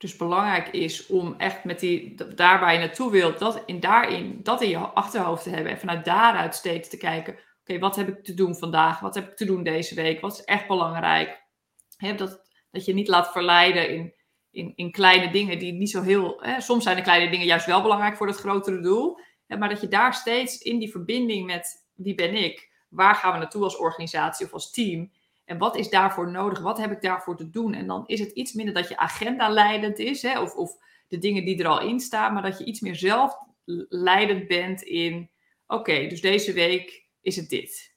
[0.00, 4.40] dus belangrijk is om echt met die, daar waar je naartoe wilt, dat in, daarin,
[4.42, 5.72] dat in je achterhoofd te hebben.
[5.72, 9.00] En vanuit daaruit steeds te kijken, oké, wat heb ik te doen vandaag?
[9.00, 10.20] Wat heb ik te doen deze week?
[10.20, 11.42] Wat is echt belangrijk?
[12.16, 14.14] dat, dat je niet laat verleiden in,
[14.50, 16.42] in, in kleine dingen die niet zo heel...
[16.58, 19.20] soms zijn de kleine dingen juist wel belangrijk voor het grotere doel.
[19.46, 22.70] maar dat je daar steeds in die verbinding met wie ben ik?
[22.88, 25.12] Waar gaan we naartoe als organisatie of als team?
[25.50, 26.60] En wat is daarvoor nodig?
[26.60, 27.74] Wat heb ik daarvoor te doen?
[27.74, 30.76] En dan is het iets minder dat je agenda leidend is, hè, of, of
[31.08, 33.36] de dingen die er al in staan, maar dat je iets meer zelf
[33.88, 35.30] leidend bent in,
[35.66, 37.94] oké, dus deze week is het dit.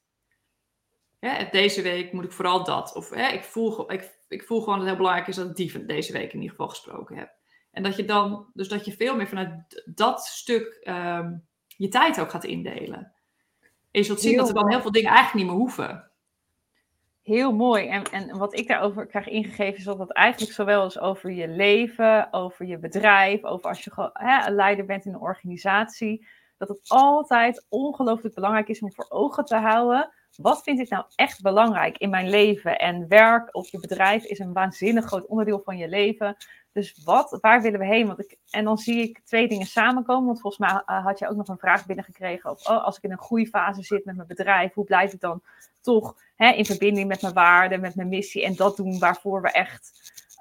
[1.19, 2.95] Hè, deze week moet ik vooral dat.
[2.95, 5.55] Of hè, ik, voel, ik, ik voel gewoon dat het heel belangrijk is dat ik
[5.55, 7.31] die deze week in ieder geval gesproken heb.
[7.71, 11.33] En dat je dan, dus dat je veel meer vanuit dat stuk ehm,
[11.67, 13.13] je tijd ook gaat indelen.
[13.91, 16.11] En je zult zien dat er dan heel veel dingen eigenlijk niet meer hoeven.
[17.23, 17.87] Heel mooi.
[17.87, 21.47] En, en wat ik daarover krijg ingegeven is dat het eigenlijk zowel is over je
[21.47, 26.67] leven, over je bedrijf, over als je hè, een leider bent in een organisatie, dat
[26.67, 30.13] het altijd ongelooflijk belangrijk is om voor ogen te houden.
[30.35, 32.79] Wat vind ik nou echt belangrijk in mijn leven?
[32.79, 36.35] En werk of je bedrijf is een waanzinnig groot onderdeel van je leven.
[36.71, 38.07] Dus wat, waar willen we heen?
[38.07, 40.25] Want ik, en dan zie ik twee dingen samenkomen.
[40.25, 42.49] Want volgens mij eh, had je ook nog een vraag binnengekregen.
[42.49, 45.41] Of oh, als ik in een groeifase zit met mijn bedrijf, hoe blijf ik dan
[45.83, 49.51] toch hè, in verbinding met mijn waarden, met mijn missie en dat doen waarvoor we
[49.51, 49.91] echt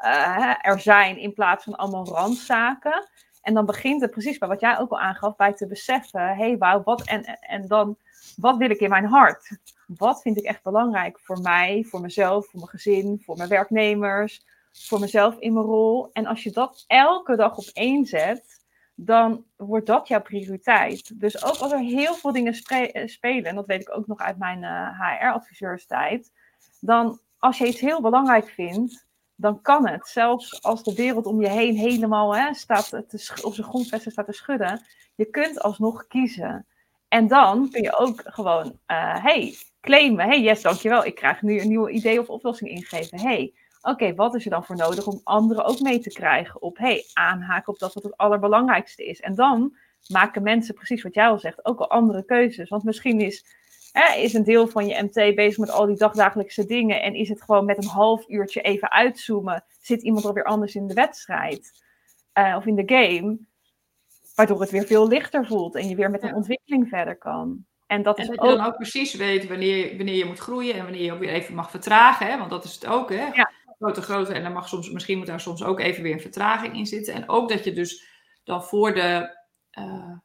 [0.05, 3.09] uh, er zijn in plaats van allemaal randzaken.
[3.43, 6.35] En dan begint het precies bij wat jij ook al aangaf, bij te beseffen, hé
[6.35, 7.97] hey, wauw, wat en, en dan,
[8.37, 9.59] wat wil ik in mijn hart?
[9.87, 14.45] Wat vind ik echt belangrijk voor mij, voor mezelf, voor mijn gezin, voor mijn werknemers,
[14.73, 16.11] voor mezelf in mijn rol?
[16.13, 18.62] En als je dat elke dag op één zet,
[19.05, 21.21] dan wordt dat jouw prioriteit.
[21.21, 24.19] Dus ook als er heel veel dingen eh, spelen, en dat weet ik ook nog
[24.19, 30.07] uit mijn HR-adviseurstijd, eh, dan als je iets heel belangrijk vindt, dan kan het.
[30.09, 34.27] Zelfs als de wereld om je heen helemaal hè, staat te op zijn grondvesten staat
[34.27, 34.85] te schudden,
[35.15, 36.67] je kunt alsnog kiezen.
[37.09, 40.27] En dan kun je ook gewoon, uh, hey, claimen.
[40.27, 41.05] Hey, yes, dankjewel.
[41.05, 43.21] Ik krijg nu een nieuwe idee of oplossing ingegeven.
[43.21, 46.79] Hey, Oké, wat is er dan voor nodig om anderen ook mee te krijgen op,
[46.79, 49.21] hey, aanhaken op dat wat het allerbelangrijkste is.
[49.21, 49.77] En dan
[50.09, 52.69] maken mensen precies wat jij al zegt, ook al andere keuzes.
[52.69, 53.45] Want misschien is,
[53.93, 57.29] hè, is een deel van je MT bezig met al die dagdagelijkse dingen en is
[57.29, 61.83] het gewoon met een half uurtje even uitzoomen, zit iemand alweer anders in de wedstrijd
[62.39, 63.39] uh, of in de game,
[64.35, 67.65] waardoor het weer veel lichter voelt en je weer met een ontwikkeling verder kan.
[67.87, 68.51] En dat, is dat ook...
[68.51, 71.33] je dan ook precies weet wanneer, wanneer je moet groeien en wanneer je ook weer
[71.33, 72.27] even mag vertragen.
[72.27, 72.39] Hè?
[72.39, 73.11] Want dat is het ook.
[73.11, 73.27] Hè?
[73.27, 73.52] Ja
[73.83, 74.33] grote grote.
[74.33, 77.15] En dan mag soms, misschien moet daar soms ook even weer een vertraging in zitten.
[77.15, 78.07] En ook dat je dus
[78.45, 79.37] dan voor de
[79.79, 80.17] uh,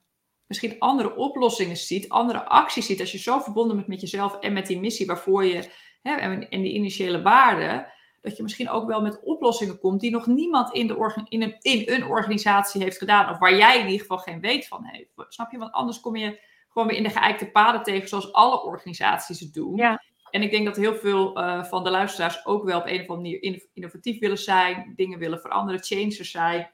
[0.46, 3.00] misschien andere oplossingen ziet, andere acties ziet.
[3.00, 6.50] Als je zo verbonden bent met jezelf en met die missie waarvoor je, hè, en,
[6.50, 7.88] en die initiële waarden,
[8.22, 11.56] dat je misschien ook wel met oplossingen komt die nog niemand in, de in, een,
[11.62, 13.30] in een organisatie heeft gedaan.
[13.30, 15.10] Of waar jij in ieder geval geen weet van heeft.
[15.15, 15.58] Snap je?
[15.58, 16.39] Want anders kom je
[16.70, 19.76] gewoon weer in de geëikte paden tegen zoals alle organisaties het doen.
[19.76, 20.04] Ja.
[20.38, 23.08] En ik denk dat heel veel uh, van de luisteraars ook wel op een of
[23.08, 26.69] andere manier innovatief willen zijn, dingen willen veranderen, changers zijn.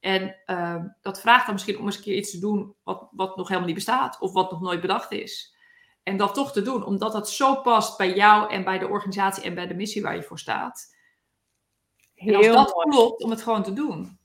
[0.00, 3.36] En uh, dat vraagt dan misschien om eens een keer iets te doen wat, wat
[3.36, 5.56] nog helemaal niet bestaat of wat nog nooit bedacht is.
[6.02, 9.42] En dat toch te doen, omdat dat zo past bij jou en bij de organisatie
[9.42, 10.96] en bij de missie waar je voor staat.
[12.14, 12.88] Heel en als dat mooi.
[12.88, 14.18] klopt, om het gewoon te doen.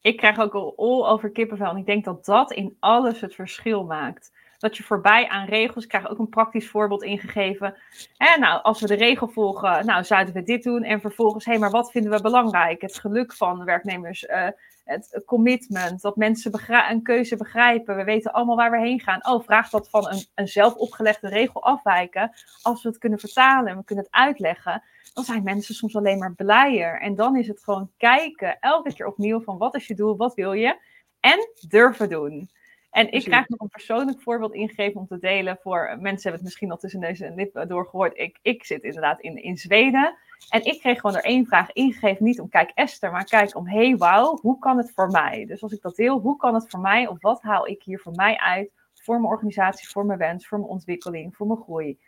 [0.00, 1.70] Ik krijg ook al all over kippenvel.
[1.70, 4.32] En ik denk dat dat in alles het verschil maakt.
[4.62, 7.74] Dat je voorbij aan regels, ik krijg ook een praktisch voorbeeld ingegeven.
[8.16, 10.82] En nou, als we de regel volgen, nou zouden we dit doen.
[10.82, 12.80] En vervolgens, hé, hey, maar wat vinden we belangrijk?
[12.80, 14.48] Het geluk van werknemers, uh,
[14.84, 16.52] het commitment, dat mensen
[16.90, 17.96] een keuze begrijpen.
[17.96, 19.26] We weten allemaal waar we heen gaan.
[19.26, 22.32] Oh, vraag dat van een, een zelf opgelegde regel afwijken.
[22.62, 24.82] Als we het kunnen vertalen en we kunnen het uitleggen,
[25.14, 27.00] dan zijn mensen soms alleen maar blijer.
[27.00, 30.34] En dan is het gewoon kijken, elke keer opnieuw van wat is je doel, wat
[30.34, 30.76] wil je?
[31.20, 32.50] En durven doen.
[32.92, 36.42] En ik krijg nog een persoonlijk voorbeeld ingegeven om te delen voor mensen hebben het
[36.42, 38.18] misschien al tussen deze en lip doorgehoord.
[38.18, 40.16] Ik, ik zit inderdaad in, in Zweden
[40.48, 43.68] en ik kreeg gewoon er één vraag ingegeven, niet om kijk Esther, maar kijk om
[43.68, 45.44] hey wauw, hoe kan het voor mij?
[45.46, 47.98] Dus als ik dat deel, hoe kan het voor mij of wat haal ik hier
[47.98, 51.98] voor mij uit voor mijn organisatie, voor mijn wens, voor mijn ontwikkeling, voor mijn groei?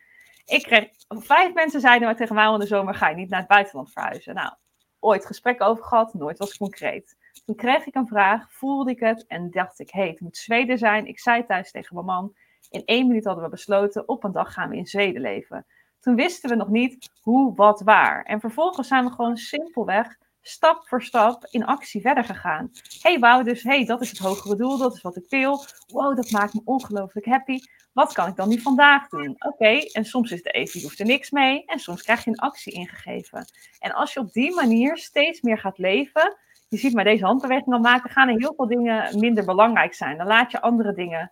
[0.45, 3.39] Ik kreeg, vijf mensen zeiden mij tegen mij in de zomer, ga je niet naar
[3.39, 4.35] het buitenland verhuizen?
[4.35, 4.53] Nou,
[5.01, 7.17] ooit gesprek over gehad, nooit was concreet.
[7.45, 10.37] Toen kreeg ik een vraag, voelde ik het en dacht ik, hé, hey, het moet
[10.37, 11.07] Zweden zijn.
[11.07, 12.35] Ik zei thuis tegen mijn man,
[12.71, 15.67] in één minuut hadden we besloten, op een dag gaan we in Zweden leven.
[16.01, 18.23] Toen wisten we nog niet hoe, wat, waar.
[18.23, 20.17] En vervolgens zijn we gewoon simpelweg
[20.47, 22.71] stap voor stap in actie verder gegaan.
[23.01, 25.65] hey, wauw, dus hey, dat is het hogere doel, dat is wat ik wil.
[25.87, 27.59] Wow, dat maakt me ongelooflijk happy.
[27.93, 29.37] Wat kan ik dan nu vandaag doen?
[29.39, 31.65] Oké, en soms is de even, je hoeft er niks mee.
[31.65, 33.45] En soms krijg je een actie ingegeven.
[33.79, 36.37] En als je op die manier steeds meer gaat leven,
[36.69, 40.19] je ziet mij deze handbeweging al maken, gaan er heel veel dingen minder belangrijk zijn.
[40.19, 41.31] Dan laat je andere dingen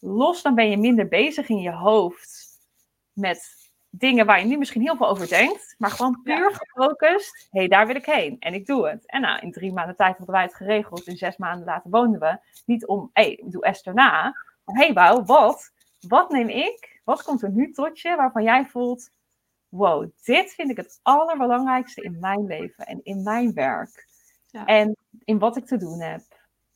[0.00, 2.46] los, dan ben je minder bezig in je hoofd
[3.12, 3.56] met
[3.90, 7.48] dingen waar je nu misschien heel veel over denkt, maar gewoon puur gefocust.
[7.50, 9.06] Hé, hey, daar wil ik heen en ik doe het.
[9.06, 11.06] En nou, in drie maanden tijd hadden wij het geregeld.
[11.06, 12.38] In zes maanden later woonden we.
[12.64, 14.22] Niet om, hé, hey, doe Esther na.
[14.64, 15.72] Maar hé, hey, wauw, wat?
[16.08, 17.00] Wat neem ik?
[17.04, 19.10] Wat komt er nu tot je waarvan jij voelt,
[19.68, 24.07] wow, dit vind ik het allerbelangrijkste in mijn leven en in mijn werk.
[24.50, 24.64] Ja.
[24.64, 26.20] En in wat ik te doen heb.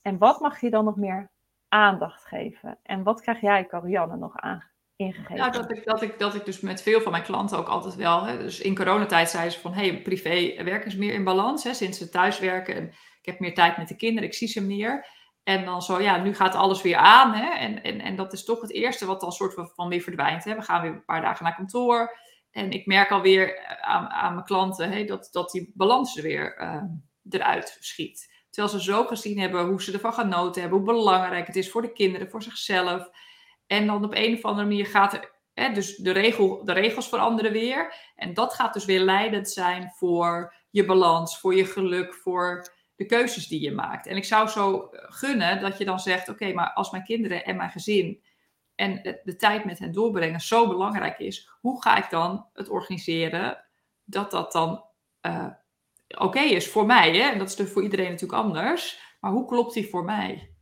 [0.02, 1.30] En wat mag je dan nog meer
[1.68, 2.78] aandacht geven?
[2.82, 4.64] En wat krijg jij, Carianne, nog aan,
[4.96, 5.36] ingegeven?
[5.36, 7.94] Nou, dat ik, dat, ik, dat ik dus met veel van mijn klanten ook altijd
[7.94, 8.24] wel.
[8.24, 11.64] Hè, dus in coronatijd zeiden ze van hé, hey, privé werk is meer in balans.
[11.64, 12.86] Hè, sinds ze thuiswerken en
[13.20, 15.06] ik heb meer tijd met de kinderen, ik zie ze meer.
[15.42, 17.34] En dan zo, ja, nu gaat alles weer aan.
[17.34, 20.44] Hè, en, en, en dat is toch het eerste wat dan soort van weer verdwijnt.
[20.44, 20.54] Hè.
[20.54, 22.16] We gaan weer een paar dagen naar kantoor.
[22.50, 26.60] En ik merk alweer aan, aan mijn klanten hè, dat, dat die balans er weer
[26.60, 26.82] uh,
[27.30, 28.30] eruit schiet.
[28.50, 31.82] Terwijl ze zo gezien hebben hoe ze ervan genoten hebben, hoe belangrijk het is voor
[31.82, 33.10] de kinderen, voor zichzelf.
[33.66, 37.08] En dan op een of andere manier gaat er, hè, dus de, regel, de regels
[37.08, 37.94] veranderen weer.
[38.16, 43.06] En dat gaat dus weer leidend zijn voor je balans, voor je geluk, voor de
[43.06, 44.06] keuzes die je maakt.
[44.06, 47.56] En ik zou zo gunnen dat je dan zegt: Oké, maar als mijn kinderen en
[47.56, 48.22] mijn gezin
[48.74, 53.64] en de, tijd met hen doorbrengen zo belangrijk is, hoe ga ik dan het organiseren
[54.04, 54.84] dat dat dan
[55.26, 55.46] uh,
[56.18, 57.10] oké is voor mij?
[57.10, 57.30] Hè?
[57.30, 59.00] En dat is dus voor iedereen natuurlijk anders.
[59.20, 60.52] Maar hoe klopt die voor mij?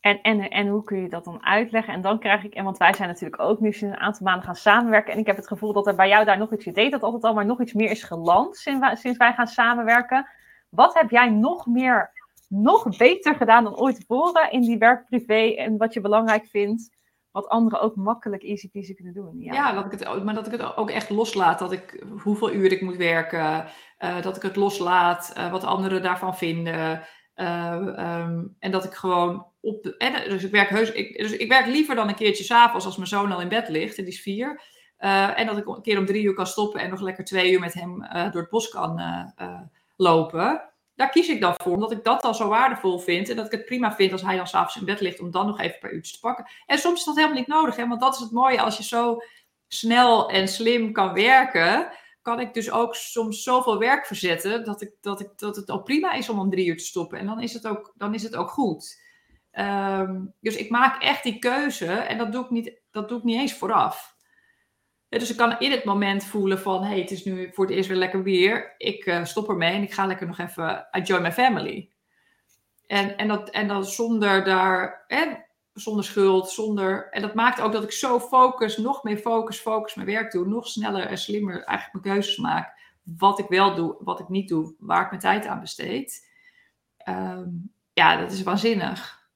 [0.00, 1.94] En, en, en hoe kun je dat dan uitleggen?
[1.94, 4.44] En dan krijg ik, en want wij zijn natuurlijk ook nu sinds een aantal maanden
[4.44, 5.12] gaan samenwerken.
[5.12, 7.02] En ik heb het gevoel dat er bij jou daar nog iets, je deed dat
[7.02, 10.28] altijd al, maar nog iets meer is geland sinds sinds wij gaan samenwerken.
[10.68, 12.10] Wat heb jij nog meer,
[12.48, 16.95] nog beter gedaan dan ooit tevoren in die werk-privé en wat je belangrijk vindt?
[17.36, 19.40] Wat anderen ook makkelijk easy peasy kunnen doen.
[19.40, 21.58] Ja, dat ik het, maar dat ik het ook echt loslaat.
[21.58, 23.66] Dat ik hoeveel uur ik moet werken.
[23.98, 25.32] Uh, dat ik het loslaat.
[25.36, 27.02] Uh, wat anderen daarvan vinden.
[27.36, 27.72] Uh,
[28.22, 30.24] um, en dat ik gewoon op de.
[30.28, 30.92] Dus ik werk heus.
[30.92, 33.98] Dus ik werk liever dan een keertje s'avonds als mijn zoon al in bed ligt.
[33.98, 34.62] En die is vier.
[35.36, 37.60] en dat ik een keer om drie uur kan stoppen en nog lekker twee uur
[37.60, 38.00] met hem
[38.32, 39.00] door het bos kan
[39.96, 40.70] lopen.
[40.96, 43.28] Daar kies ik dan voor, omdat ik dat al zo waardevol vind.
[43.28, 45.46] En dat ik het prima vind als hij dan s'avonds in bed ligt om dan
[45.46, 46.46] nog even een paar uurtjes te pakken.
[46.66, 48.60] En soms is dat helemaal niet nodig, hè, want dat is het mooie.
[48.60, 49.22] Als je zo
[49.68, 54.92] snel en slim kan werken, kan ik dus ook soms zoveel werk verzetten dat, ik,
[55.00, 57.18] dat, ik, dat het al prima is om om drie uur te stoppen.
[57.18, 59.04] En dan is het ook, dan is het ook goed.
[59.52, 63.24] Um, dus ik maak echt die keuze en dat doe ik niet, dat doe ik
[63.24, 64.15] niet eens vooraf
[65.18, 67.88] dus ik kan in het moment voelen van, hey, het is nu voor het eerst
[67.88, 68.74] weer lekker weer.
[68.78, 71.90] Ik uh, stop ermee en ik ga lekker nog even enjoy my family.
[72.86, 77.10] En, en, dat, en dan zonder daar, en zonder schuld, zonder...
[77.10, 80.46] En dat maakt ook dat ik zo focus, nog meer focus, focus mijn werk doe.
[80.46, 82.78] Nog sneller en slimmer eigenlijk mijn keuzes maak.
[83.02, 86.30] Wat ik wel doe, wat ik niet doe, waar ik mijn tijd aan besteed.
[87.08, 89.28] Um, ja, dat is waanzinnig.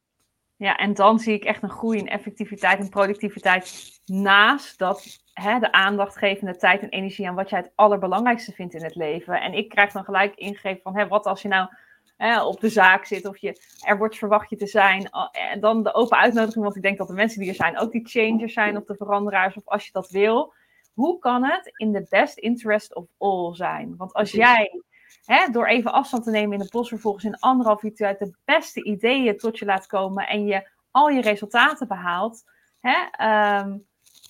[0.56, 5.58] Ja, en dan zie ik echt een groei in effectiviteit en productiviteit naast dat hè,
[5.58, 8.94] de aandacht geven, de tijd en energie aan wat jij het allerbelangrijkste vindt in het
[8.94, 9.40] leven.
[9.40, 11.68] En ik krijg dan gelijk ingegeven van, hè, wat als je nou
[12.16, 15.10] hè, op de zaak zit of je, er wordt verwacht je te zijn.
[15.32, 17.92] En dan de open uitnodiging, want ik denk dat de mensen die er zijn ook
[17.92, 20.52] die changers zijn of de veranderaars of als je dat wil.
[20.94, 23.96] Hoe kan het in the best interest of all zijn?
[23.96, 24.82] Want als jij
[25.24, 28.34] Hè, door even afstand te nemen in het bos, vervolgens in anderhalf uur tijd de
[28.44, 32.44] beste ideeën tot je laat komen en je al je resultaten behaalt,
[32.80, 33.76] hè, ehm,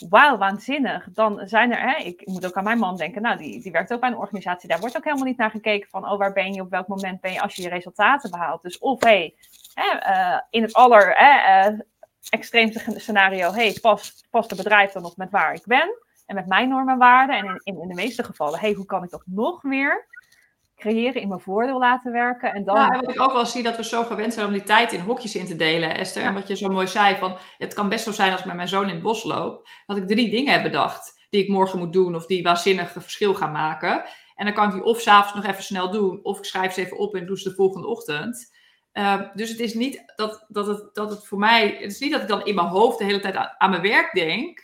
[0.09, 1.09] wauw, waanzinnig.
[1.13, 3.93] Dan zijn er, hè, ik moet ook aan mijn man denken, nou, die, die werkt
[3.93, 4.69] ook bij een organisatie.
[4.69, 7.21] Daar wordt ook helemaal niet naar gekeken van, oh, waar ben je, op welk moment
[7.21, 8.63] ben je als je je resultaten behaalt.
[8.63, 9.35] Dus of, hé,
[9.75, 11.79] hey, uh, in het aller uh,
[12.29, 16.47] extreemste scenario, hey, past, past het bedrijf dan nog met waar ik ben en met
[16.47, 17.37] mijn normen en waarden?
[17.37, 20.07] En in, in, de meeste gevallen, hey, hoe kan ik dat nog meer
[20.81, 22.53] creëren, in mijn voordeel laten werken.
[22.53, 22.77] En dan...
[22.77, 24.93] Ja, en wat ik ook wel zie, dat we zo gewend zijn om die tijd
[24.93, 26.23] in hokjes in te delen, Esther.
[26.23, 28.57] En wat je zo mooi zei, van het kan best zo zijn als ik met
[28.57, 31.79] mijn zoon in het bos loop, dat ik drie dingen heb bedacht die ik morgen
[31.79, 34.05] moet doen of die waanzinnig verschil gaan maken.
[34.35, 36.81] En dan kan ik die of s'avonds nog even snel doen, of ik schrijf ze
[36.81, 38.59] even op en doe ze de volgende ochtend.
[38.93, 42.13] Uh, dus het is niet dat, dat, het, dat het voor mij, het is niet
[42.13, 44.61] dat ik dan in mijn hoofd de hele tijd aan, aan mijn werk denk,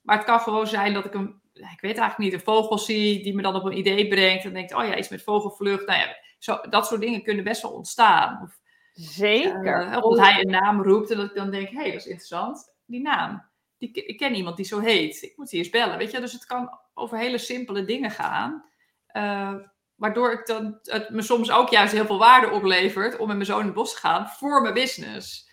[0.00, 3.22] maar het kan gewoon zijn dat ik een ik weet eigenlijk niet, een vogel zie
[3.22, 4.44] die me dan op een idee brengt.
[4.44, 5.86] En denkt, oh ja, iets met vogelvlucht.
[5.86, 8.42] Nou ja, zo, dat soort dingen kunnen best wel ontstaan.
[8.42, 8.58] Of,
[8.92, 9.88] Zeker.
[9.88, 12.00] Uh, of dat hij een naam roept en dat ik dan denk, hé, hey, dat
[12.00, 12.74] is interessant.
[12.86, 13.46] Die naam.
[13.78, 15.22] Die, ik ken iemand die zo heet.
[15.22, 15.98] Ik moet die eens bellen.
[15.98, 18.64] Weet je, dus het kan over hele simpele dingen gaan.
[19.12, 19.54] Uh,
[19.94, 23.48] waardoor ik dan, het me soms ook juist heel veel waarde oplevert om met mijn
[23.48, 25.50] zoon in het bos te gaan voor mijn business.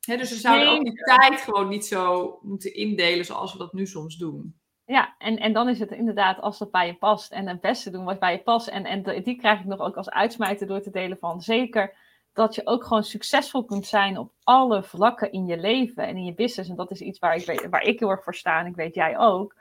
[0.00, 3.86] dus we zouden ook die tijd gewoon niet zo moeten indelen zoals we dat nu
[3.86, 4.59] soms doen.
[4.90, 7.90] Ja, en, en dan is het inderdaad als dat bij je past en het beste
[7.90, 8.68] doen wat bij je past.
[8.68, 11.94] En, en die krijg ik nog ook als uitsmijter door te delen van zeker
[12.32, 16.24] dat je ook gewoon succesvol kunt zijn op alle vlakken in je leven en in
[16.24, 16.70] je business.
[16.70, 18.74] En dat is iets waar ik, weet, waar ik heel erg voor sta en ik
[18.74, 19.54] weet jij ook.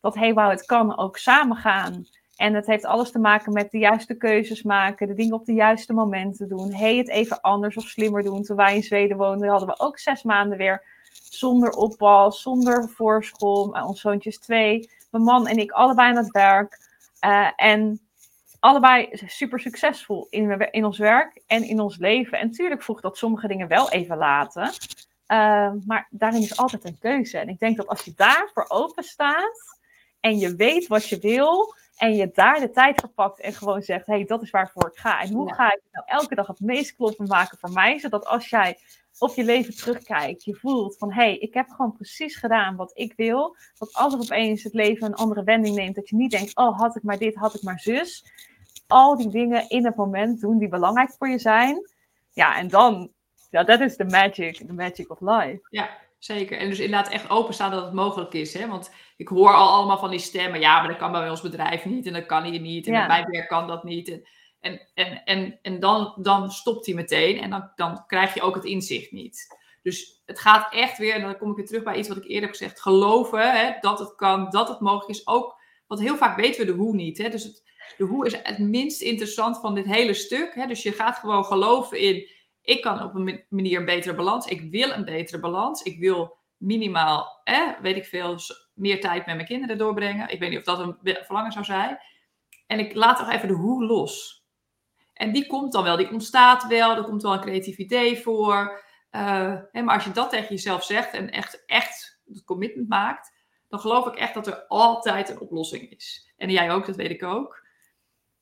[0.00, 2.06] Dat hey, wauw, het kan ook samen gaan.
[2.36, 5.54] En het heeft alles te maken met de juiste keuzes maken, de dingen op de
[5.54, 6.72] juiste momenten doen.
[6.72, 8.42] Hey, het even anders of slimmer doen.
[8.42, 10.82] Toen wij in Zweden woonden, hadden we ook zes maanden weer
[11.34, 13.64] zonder oppas, zonder voorschool.
[13.64, 14.90] Ons zoontje is twee.
[15.10, 16.78] Mijn man en ik allebei aan het werk.
[17.24, 18.00] Uh, en
[18.60, 22.38] allebei super succesvol in, in ons werk en in ons leven.
[22.38, 24.72] En natuurlijk vroeg dat sommige dingen wel even laten.
[25.28, 27.38] Uh, maar daarin is altijd een keuze.
[27.38, 29.78] En ik denk dat als je daarvoor open staat
[30.20, 33.82] en je weet wat je wil en je daar de tijd voor pakt en gewoon
[33.82, 35.20] zegt: hé, hey, dat is waarvoor ik ga.
[35.20, 38.48] En hoe ga ik nou elke dag het meest kloppend maken voor mij, zodat als
[38.48, 38.78] jij
[39.18, 42.90] op je leven terugkijkt, je voelt van hé, hey, ik heb gewoon precies gedaan wat
[42.94, 43.56] ik wil.
[43.78, 46.78] Dat als er opeens het leven een andere wending neemt, dat je niet denkt, oh
[46.78, 48.24] had ik maar dit, had ik maar zus.
[48.86, 51.90] Al die dingen in het moment doen die belangrijk voor je zijn.
[52.32, 53.12] Ja, en dan,
[53.50, 55.66] ja, dat is de magic, the magic of life.
[55.70, 55.88] Ja,
[56.18, 56.58] zeker.
[56.58, 58.54] En dus inderdaad echt openstaan dat het mogelijk is.
[58.54, 58.68] Hè?
[58.68, 61.84] Want ik hoor al allemaal van die stemmen, ja, maar dat kan bij ons bedrijf
[61.84, 64.08] niet en dat kan hier niet en bij mijn werk kan dat niet.
[64.08, 64.22] En,
[64.60, 68.54] en, en, en, en dan, dan stopt hij meteen en dan, dan krijg je ook
[68.54, 69.56] het inzicht niet.
[69.82, 72.24] Dus het gaat echt weer, en dan kom ik weer terug bij iets wat ik
[72.24, 75.26] eerder heb gezegd, geloven hè, dat het kan, dat het mogelijk is.
[75.26, 75.56] Ook,
[75.86, 77.18] want heel vaak weten we de hoe niet.
[77.18, 77.28] Hè?
[77.28, 77.62] Dus
[77.96, 80.54] de hoe is het minst interessant van dit hele stuk.
[80.54, 80.66] Hè?
[80.66, 82.28] Dus je gaat gewoon geloven in,
[82.62, 84.46] ik kan op een manier een betere balans.
[84.46, 85.82] Ik wil een betere balans.
[85.82, 88.36] Ik wil minimaal, hè, weet ik veel,
[88.74, 90.28] meer tijd met mijn kinderen doorbrengen.
[90.28, 91.98] Ik weet niet of dat een verlangen zou zijn.
[92.66, 94.37] En ik laat toch even de hoe los.
[95.18, 98.84] En die komt dan wel, die ontstaat wel, er komt wel een creatief idee voor.
[99.10, 103.32] Uh, hè, maar als je dat tegen jezelf zegt en echt, echt het commitment maakt,
[103.68, 106.32] dan geloof ik echt dat er altijd een oplossing is.
[106.36, 107.66] En jij ook, dat weet ik ook.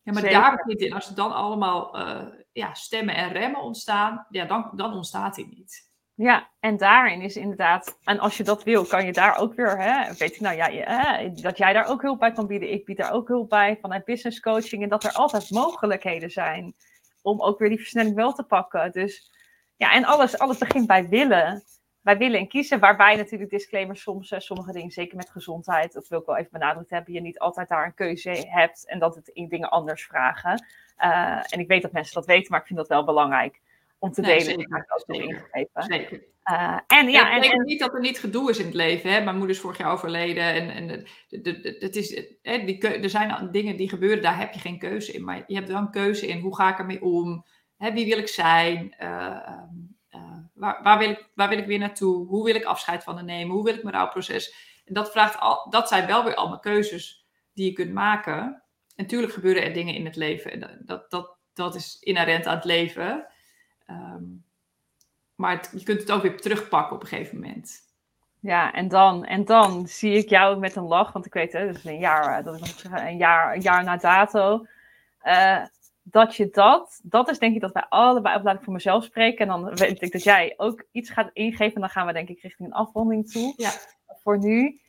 [0.02, 0.40] Ja, maar Zeker.
[0.40, 0.92] daar begint in.
[0.92, 5.46] Als er dan allemaal uh, ja, stemmen en remmen ontstaan, ja, dan, dan ontstaat hij
[5.56, 5.86] niet.
[6.16, 9.78] Ja, en daarin is inderdaad, en als je dat wil, kan je daar ook weer,
[9.78, 12.72] hè, weet ik nou, ja, dat jij daar ook hulp bij kan bieden.
[12.72, 16.74] Ik bied daar ook hulp bij vanuit business coaching en dat er altijd mogelijkheden zijn
[17.22, 18.92] om ook weer die versnelling wel te pakken.
[18.92, 19.32] Dus
[19.76, 21.62] ja, en alles, alles begint bij willen.
[22.00, 26.20] Bij willen en kiezen, waarbij natuurlijk disclaimers soms, sommige dingen, zeker met gezondheid, dat wil
[26.20, 29.28] ik wel even benadrukt hebben, je niet altijd daar een keuze hebt en dat het
[29.28, 30.64] in dingen anders vragen.
[30.98, 33.60] Uh, en ik weet dat mensen dat weten, maar ik vind dat wel belangrijk
[33.99, 34.42] om te delen.
[34.42, 35.82] Zeker, ik ingegeven.
[35.82, 36.22] Zeker.
[36.51, 39.11] Uh, en, ja, ik denk niet dat er niet gedoe is in het leven.
[39.11, 39.20] Hè?
[39.20, 40.42] Mijn moeder is vorig jaar overleden.
[40.42, 41.07] En, en
[41.78, 45.24] het is, hè, die, er zijn dingen die gebeuren, daar heb je geen keuze in.
[45.24, 47.44] Maar je hebt wel een keuze in hoe ga ik ermee om?
[47.76, 48.94] Hè, wie wil ik zijn?
[49.01, 49.38] Uh,
[50.11, 52.26] uh, waar, waar, wil ik, waar wil ik weer naartoe?
[52.26, 53.55] Hoe wil ik afscheid van nemen?
[53.55, 54.55] Hoe wil ik mijn rouwproces?
[54.84, 58.42] En dat, vraagt al, dat zijn wel weer allemaal keuzes die je kunt maken.
[58.42, 60.53] En natuurlijk gebeuren er dingen in het leven.
[60.53, 63.26] En dat, dat, dat is inherent aan het leven.
[63.87, 64.45] Um,
[65.34, 67.84] maar je kunt het ook weer terugpakken op een gegeven moment.
[68.41, 71.66] Ja, en dan, en dan zie ik jou met een lach, want ik weet, hè,
[71.66, 74.66] dat is een jaar, dat is nog een jaar, een jaar na dato.
[75.22, 75.64] Uh,
[76.03, 79.05] dat je dat, dat is denk ik dat wij allebei, of laat ik voor mezelf
[79.05, 82.12] spreken, en dan weet ik dat jij ook iets gaat ingeven, en dan gaan we
[82.12, 83.55] denk ik richting een afronding toe.
[83.57, 83.70] Ja.
[84.07, 84.80] Voor nu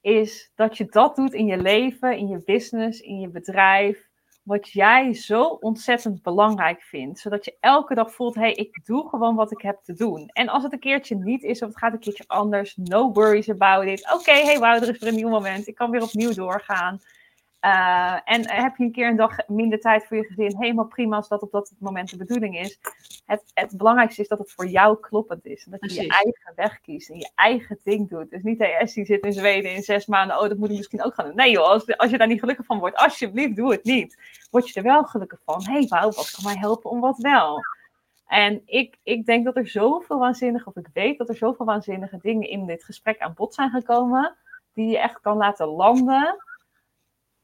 [0.00, 4.05] is dat je dat doet in je leven, in je business, in je bedrijf,
[4.46, 7.18] wat jij zo ontzettend belangrijk vindt.
[7.18, 10.28] Zodat je elke dag voelt, hé, hey, ik doe gewoon wat ik heb te doen.
[10.32, 13.50] En als het een keertje niet is of het gaat een keertje anders, no worries
[13.50, 14.04] about it.
[14.04, 15.66] Oké, okay, hey, wauw, er is weer een nieuw moment.
[15.66, 17.00] Ik kan weer opnieuw doorgaan.
[17.66, 21.16] Uh, en heb je een keer een dag minder tijd voor je gezin, helemaal prima
[21.16, 22.78] als dat op dat moment de bedoeling is.
[23.24, 25.64] Het, het belangrijkste is dat het voor jou kloppend is.
[25.64, 28.30] En dat je je eigen weg kiest en je eigen ding doet.
[28.30, 31.04] Dus niet de die zit in Zweden in zes maanden, oh dat moet ik misschien
[31.04, 31.34] ook gaan doen.
[31.34, 34.22] Nee joh, als, als je daar niet gelukkig van wordt, alsjeblieft doe het niet.
[34.50, 37.18] Word je er wel gelukkig van, hé hey, wauw, wat kan mij helpen om wat
[37.18, 37.60] wel?
[38.26, 42.18] En ik, ik denk dat er zoveel waanzinnige, of ik weet dat er zoveel waanzinnige
[42.22, 44.36] dingen in dit gesprek aan bod zijn gekomen,
[44.72, 46.44] die je echt kan laten landen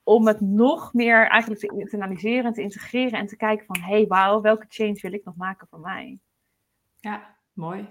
[0.03, 4.40] om het nog meer eigenlijk te internaliseren, te integreren en te kijken van, hey, wauw,
[4.40, 6.18] welke change wil ik nog maken voor mij?
[7.00, 7.88] Ja, mooi.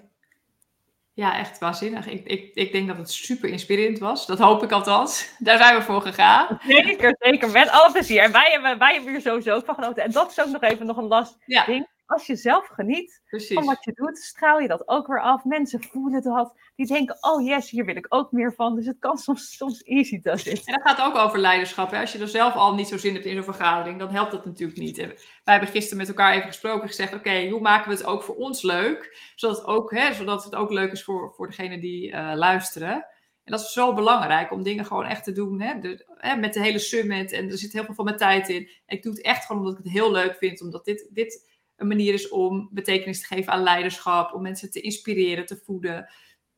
[1.13, 2.07] Ja, echt waanzinnig.
[2.07, 4.25] Ik, ik, ik denk dat het super inspirerend was.
[4.25, 5.29] Dat hoop ik althans.
[5.39, 6.59] Daar zijn we voor gegaan.
[6.67, 7.51] Zeker, zeker.
[7.51, 8.21] Met alle plezier.
[8.21, 10.03] En wij hebben, wij hebben hier sowieso van genoten.
[10.03, 11.65] En dat is ook nog even nog een last ja.
[11.65, 15.43] ding als je zelf geniet van wat je doet, straal je dat ook weer af.
[15.43, 16.53] Mensen voelen dat.
[16.75, 18.75] Die denken, oh yes, hier wil ik ook meer van.
[18.75, 20.63] Dus het kan soms, soms easy dat is.
[20.63, 21.91] En dat gaat ook over leiderschap.
[21.91, 21.99] Hè?
[21.99, 24.45] Als je er zelf al niet zo zin hebt in zo'n vergadering, dan helpt dat
[24.45, 24.97] natuurlijk niet.
[24.97, 28.23] wij hebben gisteren met elkaar even gesproken en gezegd, oké, hoe maken we het ook
[28.23, 29.31] voor ons leuk?
[29.35, 33.05] Zodat het ook, hè, zodat het ook leuk is voor, voor degene die uh, luisteren.
[33.43, 35.61] En dat is zo belangrijk om dingen gewoon echt te doen.
[35.61, 35.79] Hè?
[35.79, 37.31] De, hè, met de hele summit.
[37.31, 38.69] En er zit heel veel van mijn tijd in.
[38.85, 40.61] En ik doe het echt gewoon omdat ik het heel leuk vind.
[40.61, 41.49] Omdat dit, dit
[41.81, 46.11] een manier is om betekenis te geven aan leiderschap, om mensen te inspireren, te voeden.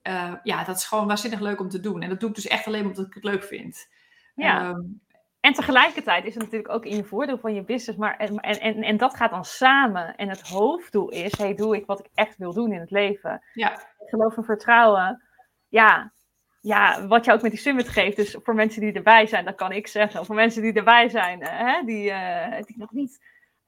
[0.07, 2.01] Uh, ja, dat is gewoon waanzinnig leuk om te doen.
[2.01, 3.87] En dat doe ik dus echt alleen omdat ik het leuk vind.
[4.35, 4.69] Ja.
[4.69, 5.01] Um,
[5.39, 7.99] en tegelijkertijd is het natuurlijk ook in je voordeel van je business.
[7.99, 10.15] Maar, en, en, en dat gaat dan samen.
[10.15, 13.43] En het hoofddoel is: hey, doe ik wat ik echt wil doen in het leven?
[13.53, 13.73] Ja.
[13.73, 15.21] Ik geloof en vertrouwen.
[15.69, 16.13] Ja,
[16.61, 18.15] ja, wat je ook met die summit geeft.
[18.15, 20.25] Dus voor mensen die erbij zijn, dat kan ik zeggen.
[20.25, 23.19] Voor mensen die erbij zijn, hè, die, uh, die nog niet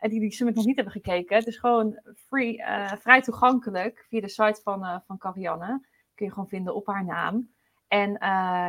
[0.06, 1.36] en die die summit nog niet hebben gekeken.
[1.36, 5.86] Het is gewoon free, uh, vrij toegankelijk via de site van, uh, van Carianne.
[6.16, 7.50] Kun je gewoon vinden op haar naam.
[7.88, 8.18] En uh,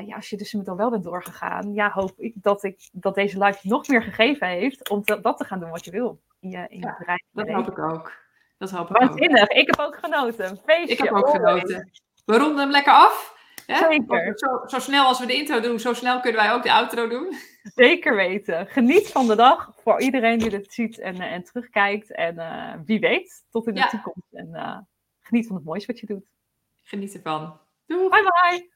[0.06, 3.14] ja, als je de summit al wel bent doorgegaan, ja, hoop ik dat, ik dat
[3.14, 6.20] deze live nog meer gegeven heeft om te, dat te gaan doen wat je wil
[6.40, 7.22] in je, in je ja, bedrijf.
[7.30, 8.12] Dat hoop ik ook.
[8.58, 9.18] Dat hoop ik ook.
[9.18, 10.58] Ik heb ook genoten.
[10.64, 10.92] Feestje.
[10.92, 11.90] Ik heb ook genoten.
[12.24, 13.35] We ronden hem lekker af.
[13.66, 14.32] Zeker.
[14.38, 17.08] Zo, zo, snel als we de intro doen, zo snel kunnen wij ook de outro
[17.08, 17.32] doen.
[17.62, 18.66] Zeker weten.
[18.66, 22.12] Geniet van de dag voor iedereen die dit ziet en, uh, en terugkijkt.
[22.12, 24.32] En uh, wie weet, tot in de toekomst.
[24.32, 24.78] En uh,
[25.20, 26.24] geniet van het moois wat je doet.
[26.82, 27.60] Geniet ervan.
[27.86, 28.08] Doei.
[28.08, 28.74] Bye bye.